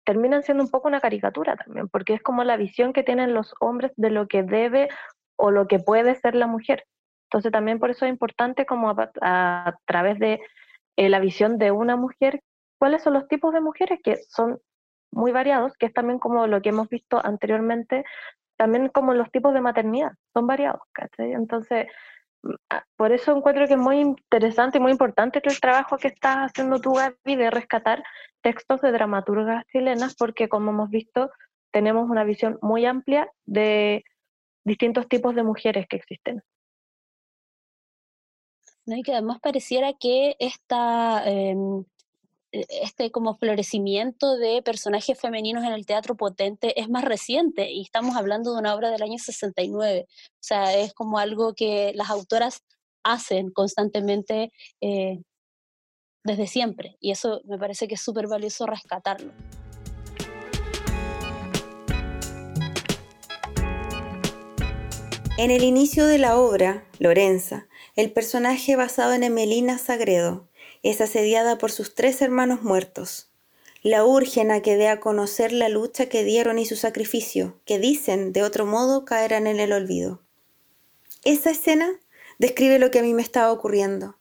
[0.03, 3.53] terminan siendo un poco una caricatura también, porque es como la visión que tienen los
[3.59, 4.89] hombres de lo que debe
[5.37, 6.85] o lo que puede ser la mujer.
[7.27, 10.41] Entonces también por eso es importante como a, través de
[10.97, 12.41] eh, la visión de una mujer,
[12.77, 14.59] cuáles son los tipos de mujeres que son
[15.11, 18.03] muy variados, que es también como lo que hemos visto anteriormente,
[18.57, 21.33] también como los tipos de maternidad, son variados, ¿cachai?
[21.33, 21.87] Entonces,
[22.43, 26.09] mm, ah, por eso encuentro que es muy interesante y muy importante el trabajo que
[26.09, 28.03] estás haciendo tú, Gaby, de rescatar
[28.41, 31.31] textos de dramaturgas chilenas, porque como hemos visto,
[31.71, 34.03] tenemos una visión muy amplia de
[34.63, 36.43] distintos tipos de mujeres que existen.
[38.85, 38.95] ¿no?
[38.95, 41.85] Y que además pareciera que esta, em,
[42.51, 48.15] este como florecimiento de personajes femeninos en el teatro potente es más reciente y estamos
[48.15, 50.05] hablando de una obra del año 69.
[50.09, 52.59] O sea, es como algo que las autoras
[53.03, 55.21] hacen constantemente eh,
[56.23, 59.33] desde siempre y eso me parece que es súper valioso rescatarlo.
[65.37, 70.50] En el inicio de la obra, Lorenza, el personaje basado en Emelina Sagredo,
[70.83, 73.29] es asediada por sus tres hermanos muertos.
[73.83, 77.79] La urgen a que dé a conocer la lucha que dieron y su sacrificio, que
[77.79, 80.21] dicen, de otro modo, caerán en el olvido.
[81.23, 81.99] Esa escena
[82.39, 84.17] describe lo que a mí me estaba ocurriendo.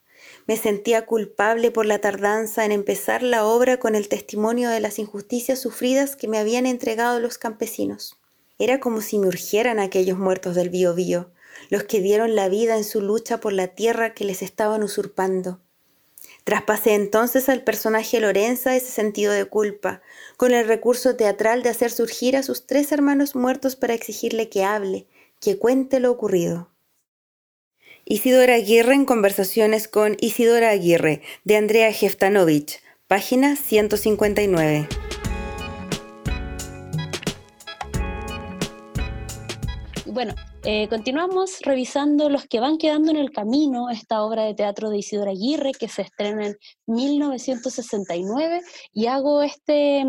[0.47, 4.99] Me sentía culpable por la tardanza en empezar la obra con el testimonio de las
[4.99, 8.19] injusticias sufridas que me habían entregado los campesinos.
[8.59, 11.31] Era como si me urgieran aquellos muertos del Biobío,
[11.71, 15.61] los que dieron la vida en su lucha por la tierra que les estaban usurpando.
[16.45, 20.03] Traspasé entonces al personaje Lorenza ese sentido de culpa,
[20.37, 24.65] con el recurso teatral de hacer surgir a sus tres hermanos muertos para exigirle que
[24.65, 25.07] hable,
[25.41, 26.71] que cuente lo ocurrido.
[28.05, 34.89] Isidora Aguirre en conversaciones con Isidora Aguirre, de Andrea Jeftanovich, página 159.
[40.07, 44.91] Bueno, eh, continuamos revisando los que van quedando en el camino, esta obra de teatro
[44.91, 48.61] de Isidora Aguirre que se estrena en 1969
[48.93, 50.05] y hago este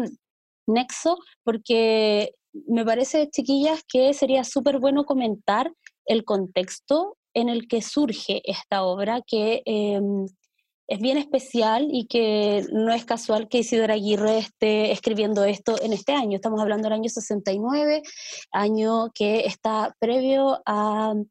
[0.67, 2.35] nexo porque
[2.67, 5.71] me parece, chiquillas, que sería súper bueno comentar
[6.05, 10.25] el contexto en el que surge esta obra que em,
[10.91, 15.93] es bien especial y que no es casual que Isidora Aguirre esté escribiendo esto en
[15.93, 16.35] este año.
[16.35, 18.01] Estamos hablando del año 69,
[18.51, 21.27] año que está previo al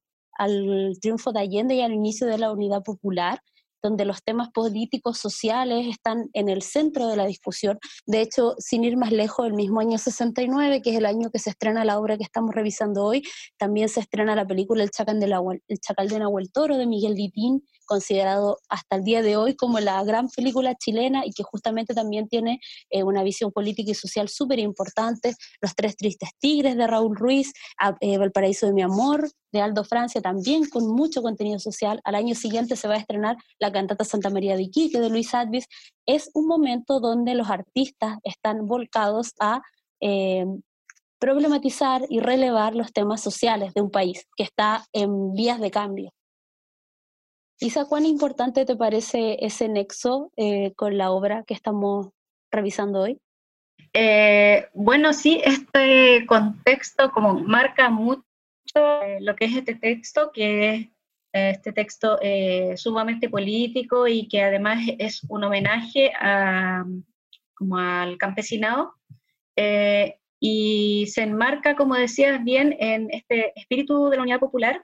[1.03, 3.43] triunfo de Allende y al inicio de la Unidad Popular
[3.83, 7.79] donde los temas políticos, sociales están en el centro de la discusión.
[8.07, 11.39] De hecho, sin ir más lejos, el mismo año 69, que es el año que
[11.39, 13.23] se estrena la obra que estamos revisando hoy,
[13.59, 16.87] también se estrena la película El Chacal de, la, el Chacal de Nahuel Toro de
[16.87, 21.43] Miguel Vitín, considerado hasta el día de hoy como la gran película chilena y que
[21.43, 25.35] justamente también tiene eh, una visión política y social súper importante.
[25.61, 27.53] Los Tres Tristes Tigres de Raúl Ruiz,
[28.01, 32.01] eh, Valparaíso de mi Amor de Aldo Francia, también con mucho contenido social.
[32.05, 35.35] Al año siguiente se va a estrenar la cantata Santa María de Iquique de Luis
[35.35, 35.67] Advis.
[36.07, 39.63] Es un momento donde los artistas están volcados a
[40.01, 40.47] eh,
[41.19, 46.13] problematizar y relevar los temas sociales de un país que está en vías de cambio.
[47.61, 52.09] Isa, ¿cuán importante te parece ese nexo eh, con la obra que estamos
[52.51, 53.21] revisando hoy?
[53.93, 58.25] Eh, bueno, sí, este contexto como marca mucho
[59.21, 60.89] lo que es este texto, que es
[61.33, 62.19] este texto
[62.77, 66.85] sumamente político y que además es un homenaje a,
[67.55, 68.95] como al campesinado
[70.41, 74.83] y se enmarca, como decías bien, en este espíritu de la unidad popular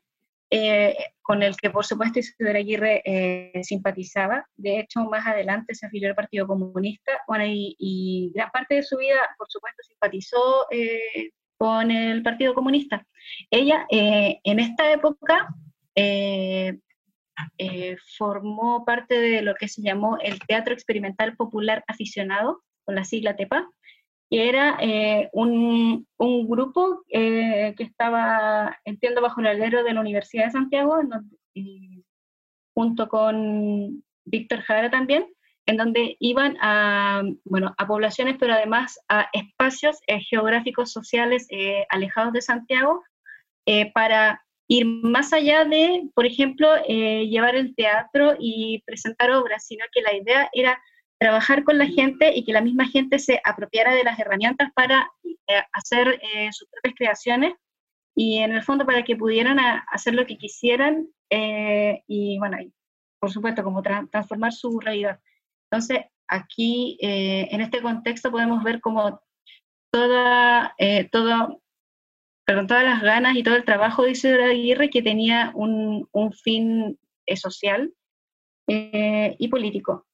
[0.49, 4.47] eh, con el que por supuesto Isidora Aguirre eh, simpatizaba.
[4.57, 8.97] De hecho, más adelante se afilió al Partido Comunista bueno, y, gran parte de su
[8.97, 13.05] vida, por supuesto, simpatizó eh, con el Partido Comunista.
[13.51, 15.49] Ella en esta época
[18.17, 23.37] formó parte de lo que se llamó el Teatro Experimental Popular Aficionado, con la sigla
[23.37, 23.69] TEPA,
[24.31, 30.01] que era eh, un, un, grupo eh, que estaba, entiendo, bajo el alero de la
[30.01, 30.97] Universidad de Santiago,
[32.75, 35.27] junto con Víctor Jara también,
[35.67, 41.49] en donde iban a, bueno, a poblaciones, pero además a espacios eh, geográficos sociales
[41.89, 43.03] alejados de Santiago,
[43.95, 49.85] para ir más allá de, por ejemplo, eh, llevar el teatro y presentar obras, sino
[49.93, 50.81] que la idea era
[51.19, 55.11] trabajar con la gente y que la misma gente se apropiara de las herramientas para
[55.25, 57.55] eh, hacer eh, sus propias creaciones
[58.15, 59.59] y en el fondo para que pudieran
[59.91, 62.57] hacer lo que quisieran y bueno,
[63.19, 65.21] por supuesto, como transformar su realidad.
[65.65, 69.21] Entonces, aquí en este contexto podemos ver como
[69.91, 70.75] toda,
[71.11, 71.61] todo
[72.55, 76.33] con todas las ganas y todo el trabajo de Isidro Aguirre que tenía un, un
[76.33, 77.93] fin eh, social
[78.69, 80.07] eh, y político.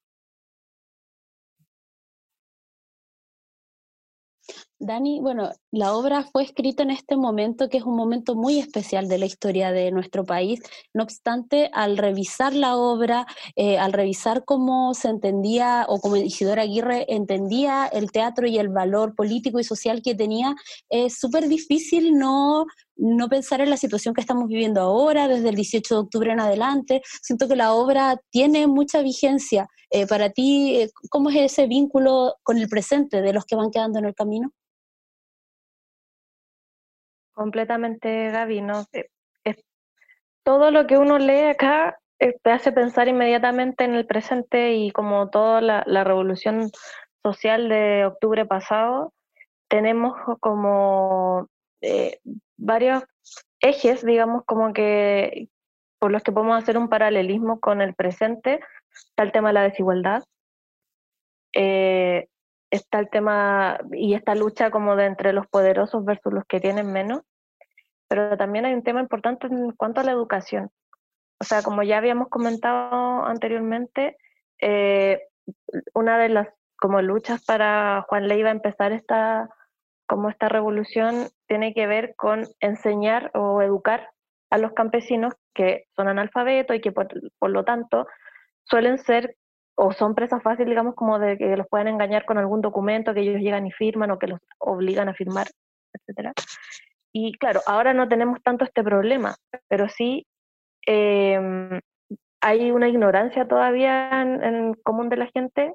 [4.85, 9.07] Dani, bueno, la obra fue escrita en este momento, que es un momento muy especial
[9.07, 10.61] de la historia de nuestro país.
[10.93, 13.25] No obstante, al revisar la obra,
[13.55, 18.67] eh, al revisar cómo se entendía, o como Isidora Aguirre entendía el teatro y el
[18.67, 20.53] valor político y social que tenía,
[20.89, 22.65] es súper difícil no,
[22.97, 26.41] no pensar en la situación que estamos viviendo ahora, desde el 18 de octubre en
[26.41, 27.01] adelante.
[27.21, 29.69] Siento que la obra tiene mucha vigencia.
[29.91, 33.71] Eh, para ti, eh, ¿cómo es ese vínculo con el presente de los que van
[33.71, 34.51] quedando en el camino?
[37.33, 38.85] Completamente, Gaby, ¿no?
[40.43, 44.91] Todo lo que uno lee acá eh, te hace pensar inmediatamente en el presente y
[44.91, 46.69] como toda la, revolución
[47.23, 49.13] social de octubre pasado,
[49.69, 51.47] tenemos como
[51.81, 52.19] eh,
[52.57, 53.03] varios
[53.61, 55.47] ejes, digamos, como que
[55.99, 58.59] por los que podemos hacer un paralelismo con el presente.
[59.09, 60.23] Está el tema de la desigualdad,
[61.53, 62.27] eh,
[62.73, 66.91] está el tema y esta lucha como de entre los poderosos versus los que tienen
[66.91, 67.21] menos,
[68.07, 70.71] pero también hay un tema importante en cuanto a la educación.
[71.39, 74.17] O sea, como ya habíamos comentado anteriormente,
[74.59, 75.21] eh,
[75.93, 76.47] una de las
[76.77, 79.49] como luchas para Juan Leiva empezar esta
[80.07, 84.09] como esta revolución tiene que ver con enseñar o educar
[84.49, 87.07] a los campesinos que son analfabetos y que por,
[87.39, 88.07] por lo tanto
[88.63, 89.35] suelen ser
[89.75, 93.21] o son presas fáciles, digamos, como de que los pueden engañar con algún documento que
[93.21, 95.47] ellos llegan y firman o que los obligan a firmar,
[95.93, 96.33] etcétera.
[97.11, 99.35] Y claro, ahora no tenemos tanto este problema,
[99.67, 100.25] pero sí
[100.85, 101.79] em,
[102.41, 105.73] hay una ignorancia todavía en, en, común de la gente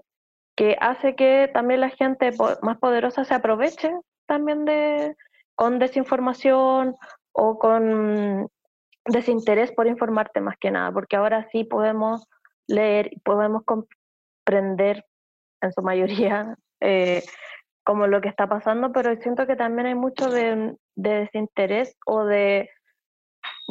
[0.57, 2.33] que hace que también la gente
[2.63, 3.93] más poderosa se aproveche
[4.27, 5.15] también de
[5.55, 6.97] con desinformación
[7.33, 8.49] o con
[9.05, 12.27] desinterés por informarte más que nada, porque ahora sí podemos
[12.69, 15.05] leer y podemos comprender
[15.61, 17.23] en su mayoría eh,
[17.85, 22.71] como lo que está pasando, pero siento que también hay mucho de, desinterés o de,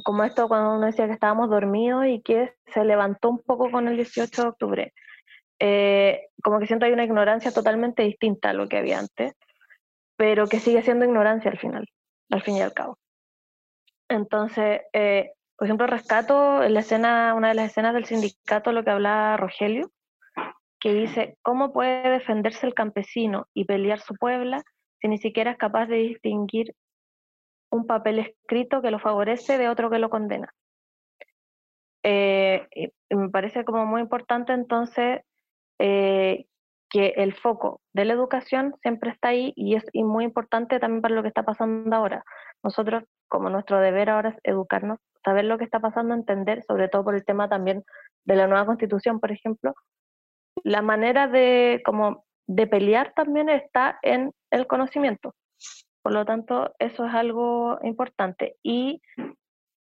[0.04, 3.88] como esto cuando uno decía que estábamos dormidos y que se levantó un poco con
[3.88, 4.94] el 18 de octubre.
[5.60, 9.34] Eh, como que siento hay una ignorancia totalmente distinta a lo que había antes,
[10.16, 11.88] pero que sigue siendo ignorancia al final,
[12.32, 12.98] al fin y al cabo.
[14.10, 18.84] Entonces, eh, por ejemplo, rescato en la escena, una de las escenas del sindicato, lo
[18.84, 19.92] que hablaba Rogelio,
[20.80, 24.64] que dice, ¿cómo puede defenderse el campesino y pelear su puebla
[25.02, 26.76] si ni siquiera es capaz de distinguir
[27.72, 30.54] un papel escrito que lo favorece de otro que lo condena?
[32.04, 32.68] Eh,
[33.10, 35.22] me parece como muy importante entonces
[35.80, 36.46] eh,
[36.90, 41.16] que el foco de la educación siempre está ahí y es muy importante también para
[41.16, 42.24] lo que está pasando ahora.
[42.64, 47.04] Nosotros, como nuestro deber ahora es educarnos saber lo que está pasando, entender, sobre todo
[47.04, 47.84] por el tema también
[48.24, 49.76] de la nueva constitución, por ejemplo,
[50.64, 55.36] la manera de, como, de pelear también está en el conocimiento.
[56.02, 58.56] Por lo tanto, eso es algo importante.
[58.64, 59.02] Y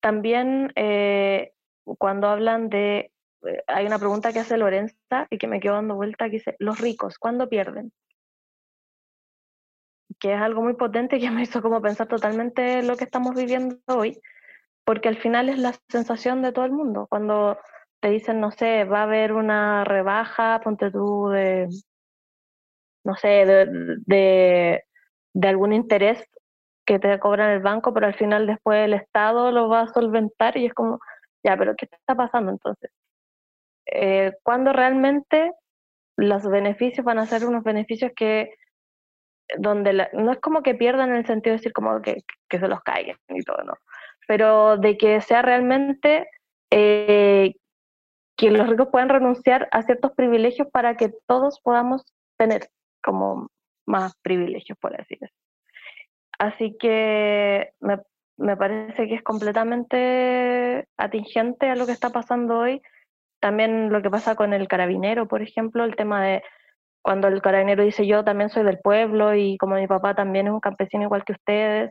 [0.01, 1.53] también eh,
[1.85, 3.13] cuando hablan de,
[3.47, 6.57] eh, hay una pregunta que hace Lorenza y que me quedo dando vuelta, que dice,
[6.59, 7.93] los ricos, ¿cuándo pierden?
[10.19, 13.79] Que es algo muy potente que me hizo como pensar totalmente lo que estamos viviendo
[13.87, 14.21] hoy
[14.91, 17.07] porque al final es la sensación de todo el mundo.
[17.09, 17.57] Cuando
[18.01, 21.69] te dicen, no sé, va a haber una rebaja, ponte tú de,
[23.05, 24.83] no sé, de,
[25.33, 26.29] de, algún interés
[26.85, 30.57] que te cobran el banco, pero al final después el Estado lo va a solventar
[30.57, 30.99] y es como,
[31.45, 32.91] ya, pero ¿qué está pasando entonces?
[33.87, 35.53] Eh, cuando realmente
[36.17, 38.55] los beneficios van a ser unos beneficios que
[39.57, 42.81] donde no es como que pierdan el sentido de decir como que, que se los
[42.81, 43.75] caigan y todo, ¿no?
[44.31, 46.31] Pero de que sea realmente
[46.71, 47.57] eh,
[48.37, 52.05] que los ricos puedan renunciar a ciertos privilegios para que todos podamos
[52.39, 52.69] tener
[53.03, 53.49] como
[53.87, 55.35] más privilegios, por así decirlo.
[56.39, 57.99] Así que me,
[58.37, 62.83] me parece que es completamente atingente a lo que está pasando hoy.
[63.41, 66.45] También lo que pasa con el carabinero, por ejemplo, el tema de
[67.03, 70.53] cuando el carabinero dice yo también soy del pueblo y como mi papá también es
[70.53, 71.91] un campesino igual que ustedes,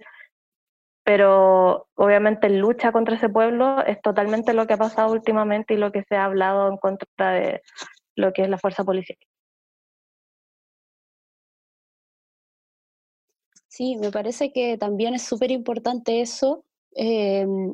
[1.09, 5.91] pero obviamente lucha contra ese pueblo es totalmente lo que ha pasado últimamente y lo
[5.91, 7.63] que se ha hablado en contra de
[8.15, 9.17] lo que es la fuerza policial.
[13.67, 17.73] Sí, me parece que también es súper importante eso, em,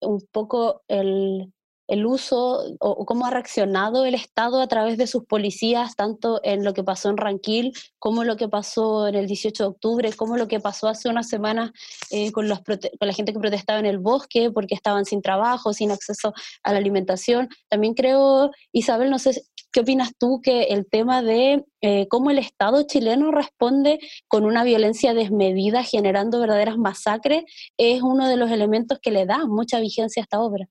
[0.00, 1.52] un poco el,
[1.88, 6.64] el uso o, cómo ha reaccionado el Estado a través de sus policías, tanto en
[6.64, 10.36] lo que pasó en Ranquil, como lo que pasó en el 18 de octubre, como
[10.36, 11.70] lo que pasó hace unas semanas
[12.10, 15.90] eh, con, con la gente que protestaba en el bosque porque estaban sin trabajo, sin
[15.90, 16.32] acceso
[16.62, 17.48] a la alimentación.
[17.68, 22.38] También creo, Isabel, no sé qué opinas tú que el tema de eh, cómo el
[22.38, 27.44] Estado chileno responde con una violencia desmedida generando verdaderas masacres
[27.76, 30.68] es uno de los elementos que le da mucha vigencia a esta obra.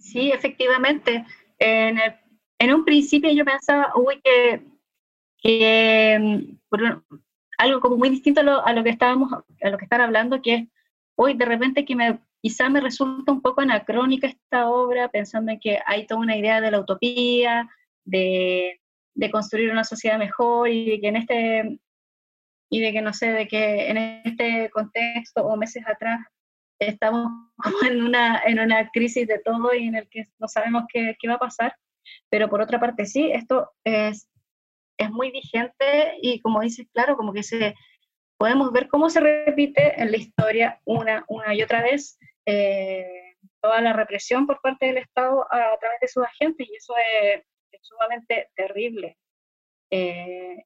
[0.00, 1.24] Sí, efectivamente.
[1.58, 1.98] En,
[2.58, 4.62] en un principio yo pensaba, uy, que,
[5.38, 7.14] que mm,
[7.58, 10.40] algo como muy distinto a lo, a lo, que estábamos, a lo que están hablando,
[10.42, 10.68] que es,
[11.16, 15.60] hoy de repente que me, quizá me resulta un poco anacrónica esta obra, pensando en
[15.60, 17.68] que hay toda una idea de la utopía,
[18.04, 18.80] de,
[19.14, 21.78] de construir una sociedad mejor y de que en este,
[22.70, 26.20] y de que no sé, de que en este contexto o meses atrás
[26.80, 27.30] estamos
[27.86, 31.28] en una, en una crisis de todo y en el que no sabemos qué, qué
[31.28, 31.76] va a pasar,
[32.28, 34.28] pero por otra parte sí, esto es,
[34.98, 37.74] es muy vigente y como dices, claro, como que se,
[38.38, 43.82] podemos ver cómo se repite en la historia una, una y otra vez eh, toda
[43.82, 47.44] la represión por parte del Estado a, través de sus agentes y eso es,
[47.82, 49.16] sumamente terrible.
[49.90, 50.64] Eh,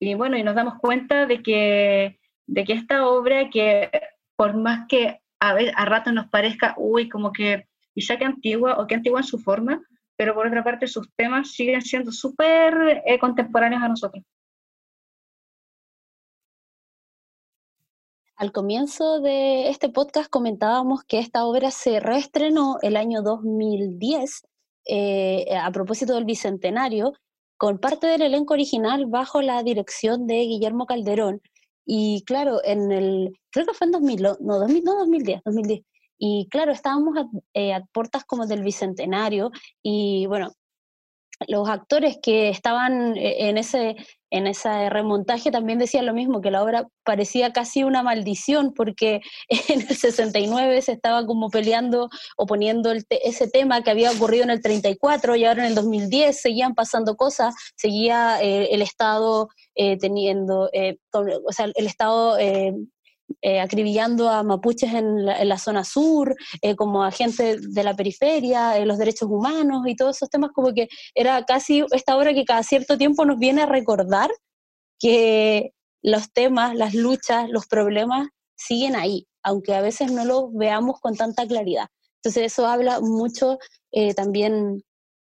[0.00, 3.90] y bueno, y nos damos cuenta de que de que esta obra que
[4.36, 8.78] por más que a, ver, a rato nos parezca, uy, como que quizá que antigua
[8.78, 9.82] o que antigua en su forma,
[10.16, 14.24] pero por otra parte sus temas siguen siendo súper eh, contemporáneos a nosotros.
[18.36, 24.42] Al comienzo de este podcast comentábamos que esta obra se reestrenó el año 2010
[24.88, 27.14] eh, a propósito del Bicentenario,
[27.56, 31.40] con parte del elenco original bajo la dirección de Guillermo Calderón,
[31.86, 35.82] y claro, en el, creo que fue en 2000, no, 2000, no 2010, 2010.
[36.18, 39.50] Y claro, estábamos a, eh, a puertas como del Bicentenario
[39.82, 40.52] y bueno,
[41.48, 43.96] los actores que estaban eh, en ese,
[44.30, 44.46] en
[44.90, 49.20] remontaje también decían lo mismo, que la obra parecía casi una maldición, porque
[49.68, 54.50] en el 69 se estaba como peleando o poniendo ese tema que había ocurrido en
[54.50, 59.98] el 34 y ahora en el 2010 seguían pasando cosas, seguía eh, el Estado eh,
[59.98, 62.36] teniendo, o sea, el Estado
[63.42, 68.78] eh, acribillando a mapuches en la, zona sur, eh, como a gente de la periferia,
[68.78, 72.44] eh, los derechos humanos y todos esos temas, como que era casi esta obra que
[72.44, 74.30] cada cierto tiempo nos viene a recordar
[75.00, 75.72] que
[76.02, 81.16] los temas, las luchas, los problemas siguen ahí, aunque a veces no los veamos con
[81.16, 81.88] tanta claridad.
[82.22, 83.58] Entonces eso habla mucho
[84.14, 84.82] también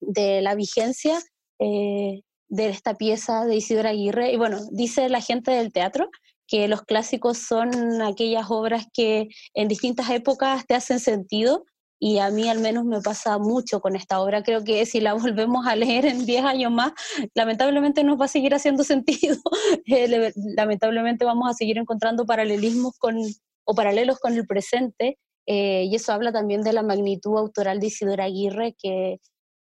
[0.00, 1.18] de la vigencia
[1.58, 4.32] de esta pieza de Isidora Aguirre.
[4.32, 6.10] Y bueno, dice la gente del teatro
[6.46, 11.64] que los clásicos son aquellas obras que en distintas épocas te hacen sentido
[11.98, 14.42] y a mí al menos me pasa mucho con esta obra.
[14.42, 16.92] Creo que si la volvemos a leer en 10 años más,
[17.34, 19.36] lamentablemente nos va a seguir haciendo sentido.
[19.88, 23.16] Eh, lamentablemente vamos a seguir encontrando paralelismos con,
[23.64, 25.18] o paralelos con el presente.
[25.46, 29.20] Eh, y eso habla también de la magnitud autoral de Isidora Aguirre, que,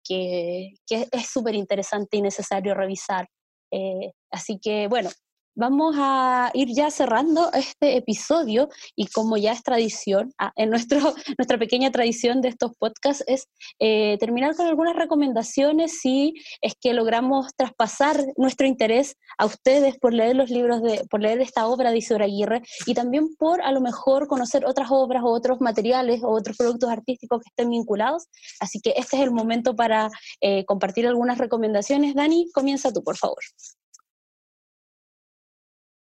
[0.08, 3.28] que, es súper interesante y necesario revisar.
[3.72, 5.10] Eh, así que, bueno,
[5.56, 10.99] vamos a ir ya cerrando este episodio y como ya es tradición, ah, en nuestro,
[11.38, 13.47] nuestra pequeña tradición de estos podcasts es
[13.80, 20.14] eh, terminar con algunas recomendaciones si es que logramos traspasar nuestro interés a ustedes por
[20.14, 23.72] leer los libros, de, por leer esta obra de Isidora Aguirre y también por a
[23.72, 28.28] lo mejor conocer otras obras o otros materiales o otros productos artísticos que estén vinculados.
[28.60, 30.10] Así que este es el momento para
[30.41, 32.16] eh, compartir algunas recomendaciones.
[32.16, 33.39] Dani, comienza tú, por favor.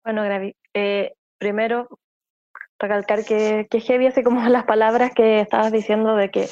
[0.04, 1.88] Bueno, Gravi, eh, primero
[2.80, 6.47] recalcar que, que heavy así como las palabras que estabas diciendo de que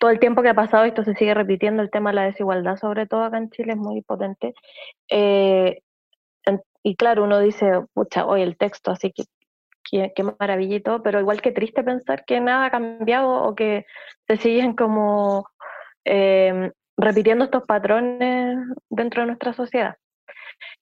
[0.00, 2.76] todo el tiempo que ha pasado esto se sigue repitiendo, el tema de la desigualdad,
[2.76, 4.54] sobre todo acá en Chile, es muy potente.
[5.10, 5.82] Eh,
[6.82, 9.24] y claro, uno dice, pucha, hoy el texto, así que
[10.14, 13.84] qué, maravillito, pero igual que triste pensar que nada ha cambiado o que
[14.26, 15.46] se siguen como
[16.06, 18.56] eh, repitiendo estos patrones
[18.88, 19.96] dentro de nuestra sociedad.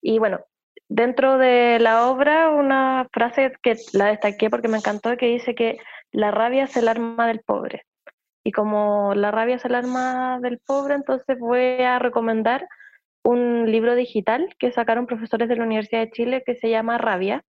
[0.01, 0.41] Y bueno,
[0.89, 5.79] dentro de la obra una frase que la destaqué porque me encantó que dice que
[6.11, 7.85] la rabia es el arma del pobre.
[8.45, 12.67] Y como la rabia es el arma del pobre, entonces voy a recomendar
[13.23, 17.45] un libro digital que sacaron profesores de la Universidad de Chile que se llama Rabia,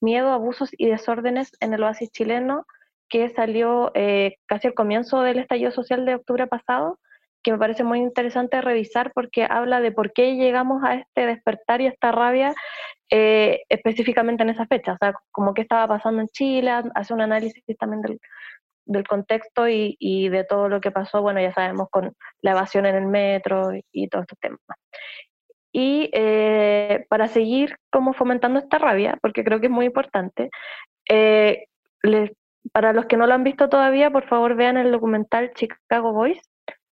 [0.00, 2.66] Miedo, Abusos y Desórdenes en el Oasis chileno,
[3.08, 7.00] que salió eh, casi al comienzo del estallido social de octubre pasado,
[7.42, 11.80] que me parece muy interesante revisar porque habla de por qué llegamos a este despertar
[11.80, 12.54] y esta rabia
[13.10, 17.22] eh, específicamente en esa fecha, o sea, como qué estaba pasando en Chile, hace un
[17.22, 22.12] análisis también del, contexto y, y, de todo lo que pasó, bueno, ya sabemos con
[22.42, 24.60] la evasión en el metro y, y todos estos temas.
[25.72, 30.50] Y eh, para seguir como fomentando esta rabia, porque creo que es muy importante,
[31.08, 31.66] eh,
[32.72, 36.40] para los que no lo han visto todavía, por favor vean el documental Chicago Boys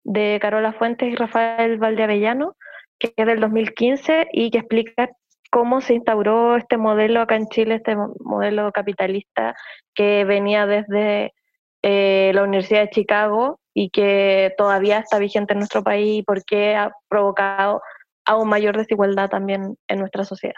[0.07, 2.55] de Carola Fuentes y Rafael Valdeavellano,
[2.97, 5.09] que es del 2015 y que explica
[5.51, 9.53] cómo se instauró este modelo acá en Chile, este modelo capitalista
[9.93, 11.33] que venía desde
[11.83, 16.43] eh, la Universidad de Chicago y que todavía está vigente en nuestro país y por
[16.45, 17.81] qué ha provocado
[18.25, 20.55] aún mayor desigualdad también en nuestra sociedad.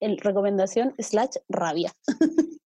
[0.00, 1.92] El recomendación slash rabia.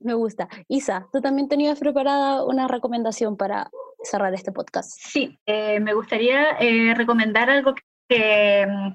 [0.00, 0.48] Me gusta.
[0.68, 3.70] Isa, tú también tenías preparada una recomendación para
[4.02, 4.92] cerrar este podcast.
[4.92, 7.82] Sí, eh, me gustaría eh, recomendar algo que,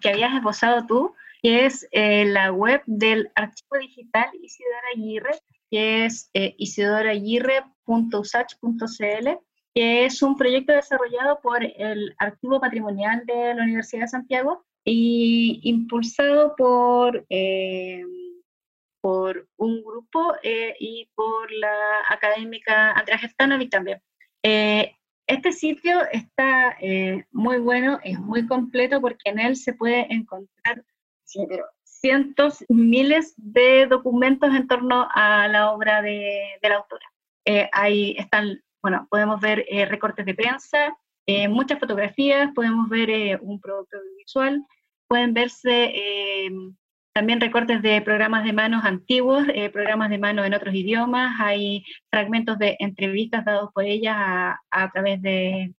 [0.02, 5.40] que, habías esbozado tú, que es eh, la web del archivo digital Isidora Aguirre,
[5.70, 9.30] que es isidoraguirre.usach.cl,
[9.74, 15.60] que es un proyecto desarrollado por el Archivo Patrimonial de la Universidad de Santiago y
[15.64, 17.26] impulsado por
[19.02, 24.02] por un grupo eh, y por la académica Andrea Gestanovic también.
[24.44, 24.96] Eh,
[25.28, 30.84] este sitio está eh, muy bueno, es muy completo porque en él se puede encontrar
[31.84, 37.06] cientos, miles de documentos en torno a la obra de, de la autora.
[37.74, 40.98] ahí están, bueno, podemos ver recortes de prensa,
[41.50, 44.64] muchas fotografías, podemos ver un producto visual,
[45.10, 46.50] pueden verse
[47.18, 51.84] también recortes de programas de manos antiguos, eh, programas de mano en otros idiomas, hay
[52.12, 55.74] fragmentos de entrevistas dados por ella a, través de,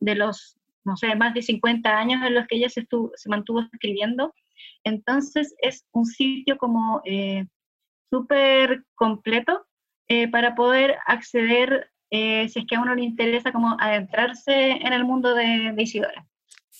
[0.00, 3.60] de, los, no sé, más de 50 años en los que ella se, se mantuvo
[3.60, 4.34] escribiendo.
[4.84, 7.46] Entonces es un sitio como eh,
[8.10, 9.64] súper completo
[10.08, 15.06] eh, para poder acceder, si es que a uno le interesa, como adentrarse en el
[15.06, 16.26] mundo de Isidora.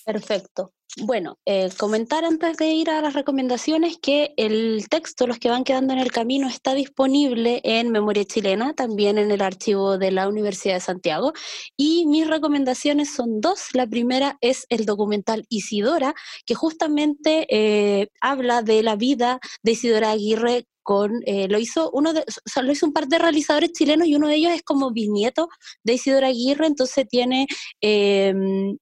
[0.05, 0.72] Perfecto.
[1.00, 5.64] Bueno, eh, comentar antes de ir a las recomendaciones que el texto, los que van
[5.64, 10.28] quedando en el camino, está disponible en Memoria Chilena, también en el archivo de la
[10.28, 11.32] Universidad de Santiago.
[11.78, 13.68] Y mis recomendaciones son dos.
[13.72, 20.11] La primera es el documental Isidora, que justamente eh, habla de la vida de Isidora
[20.11, 22.20] Aguirre con, eh, lo hizo uno de,
[22.57, 25.48] o lo hizo un par de realizadores chilenos y uno de ellos es como bisnieto
[25.84, 27.46] de Isidora Aguirre, entonces tiene
[27.80, 28.76] em,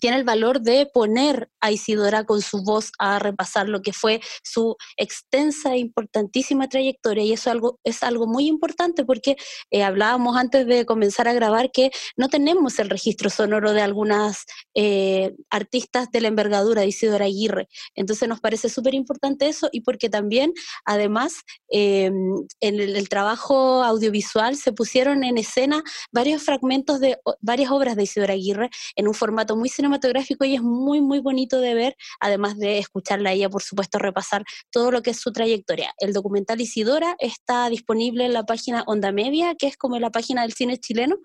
[0.00, 4.20] tiene el valor de poner a Isidora con su voz a repasar lo que fue
[4.42, 7.24] su extensa e importantísima trayectoria.
[7.24, 9.36] Y eso algo, es algo muy importante porque
[9.70, 14.44] eh, hablábamos antes de comenzar a grabar que no tenemos el registro sonoro de algunas
[14.74, 19.82] eh, artistas de la envergadura de Isidora Aguirre, entonces nos parece súper importante eso y
[19.82, 20.52] porque también
[20.84, 21.34] además
[21.68, 22.14] em,
[22.60, 28.04] en el, el trabajo audiovisual se pusieron en escena varios fragmentos de varias obras de
[28.04, 32.58] Isidora Aguirre en un formato muy cinematográfico y es muy, muy bonito de ver, además
[32.58, 35.92] de escucharla a ella, por supuesto, repasar todo lo que es su trayectoria.
[35.98, 40.42] El documental Isidora está disponible en la página Onda Media, que es como la página
[40.42, 41.16] del cine chileno,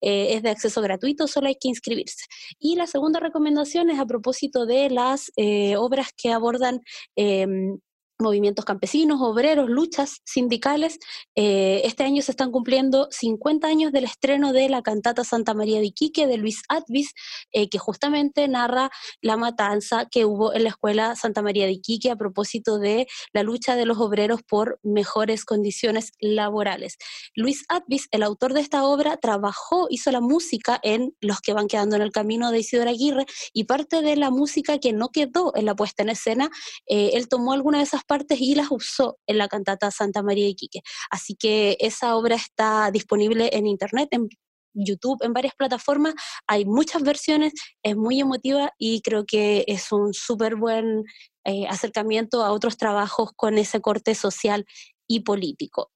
[0.00, 2.24] eh, es de acceso gratuito, solo hay que inscribirse.
[2.58, 6.80] Y la segunda recomendación es a propósito de las eh, obras que abordan
[7.16, 7.78] em,
[8.24, 10.98] movimientos campesinos, obreros, luchas sindicales.
[11.36, 15.78] Eh, este año se están cumpliendo 50 años del estreno de la cantata Santa María
[15.78, 17.12] de Iquique de Luis Atvis,
[17.52, 22.10] eh, que justamente narra la matanza que hubo en la escuela Santa María de Iquique
[22.10, 26.96] a propósito de la lucha de los obreros por mejores condiciones laborales.
[27.34, 31.68] Luis Atvis, el autor de esta obra, trabajó, hizo la música en Los que van
[31.68, 35.52] quedando en el camino de Isidora Aguirre y parte de la música que no quedó
[35.54, 36.50] en la puesta en escena,
[36.86, 40.46] eh, él tomó alguna de esas partes y las usó en la cantata Santa María
[40.46, 40.82] de Quique.
[41.10, 44.28] Así que esa obra está disponible en internet, en
[44.72, 46.14] YouTube, en varias plataformas.
[46.46, 47.52] Hay muchas versiones,
[47.82, 51.02] es muy emotiva y creo que es un súper buen
[51.44, 54.64] eh, acercamiento a otros trabajos con ese corte social
[55.08, 55.90] y político.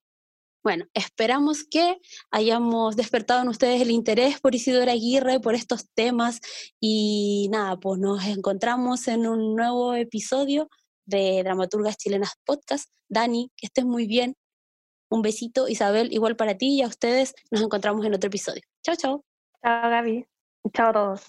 [0.64, 1.98] Bueno, esperamos que
[2.32, 6.40] hayamos despertado en ustedes el interés por Isidora Aguirre, por estos temas
[6.80, 10.68] y nada, pues nos encontramos en un nuevo episodio
[11.08, 12.90] de Dramaturgas Chilenas Podcast.
[13.08, 14.36] Dani, que estés muy bien.
[15.10, 17.34] Un besito, Isabel, igual para ti y a ustedes.
[17.50, 18.62] Nos encontramos en otro episodio.
[18.84, 19.24] Chao, chao.
[19.62, 20.26] Chao, Gaby.
[20.72, 21.22] Chao a todos.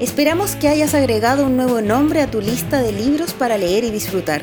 [0.00, 3.90] Esperamos que hayas agregado un nuevo nombre a tu lista de libros para leer y
[3.90, 4.42] disfrutar.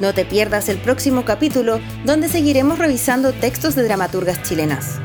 [0.00, 5.00] No te pierdas el próximo capítulo donde seguiremos revisando textos de dramaturgas chilenas.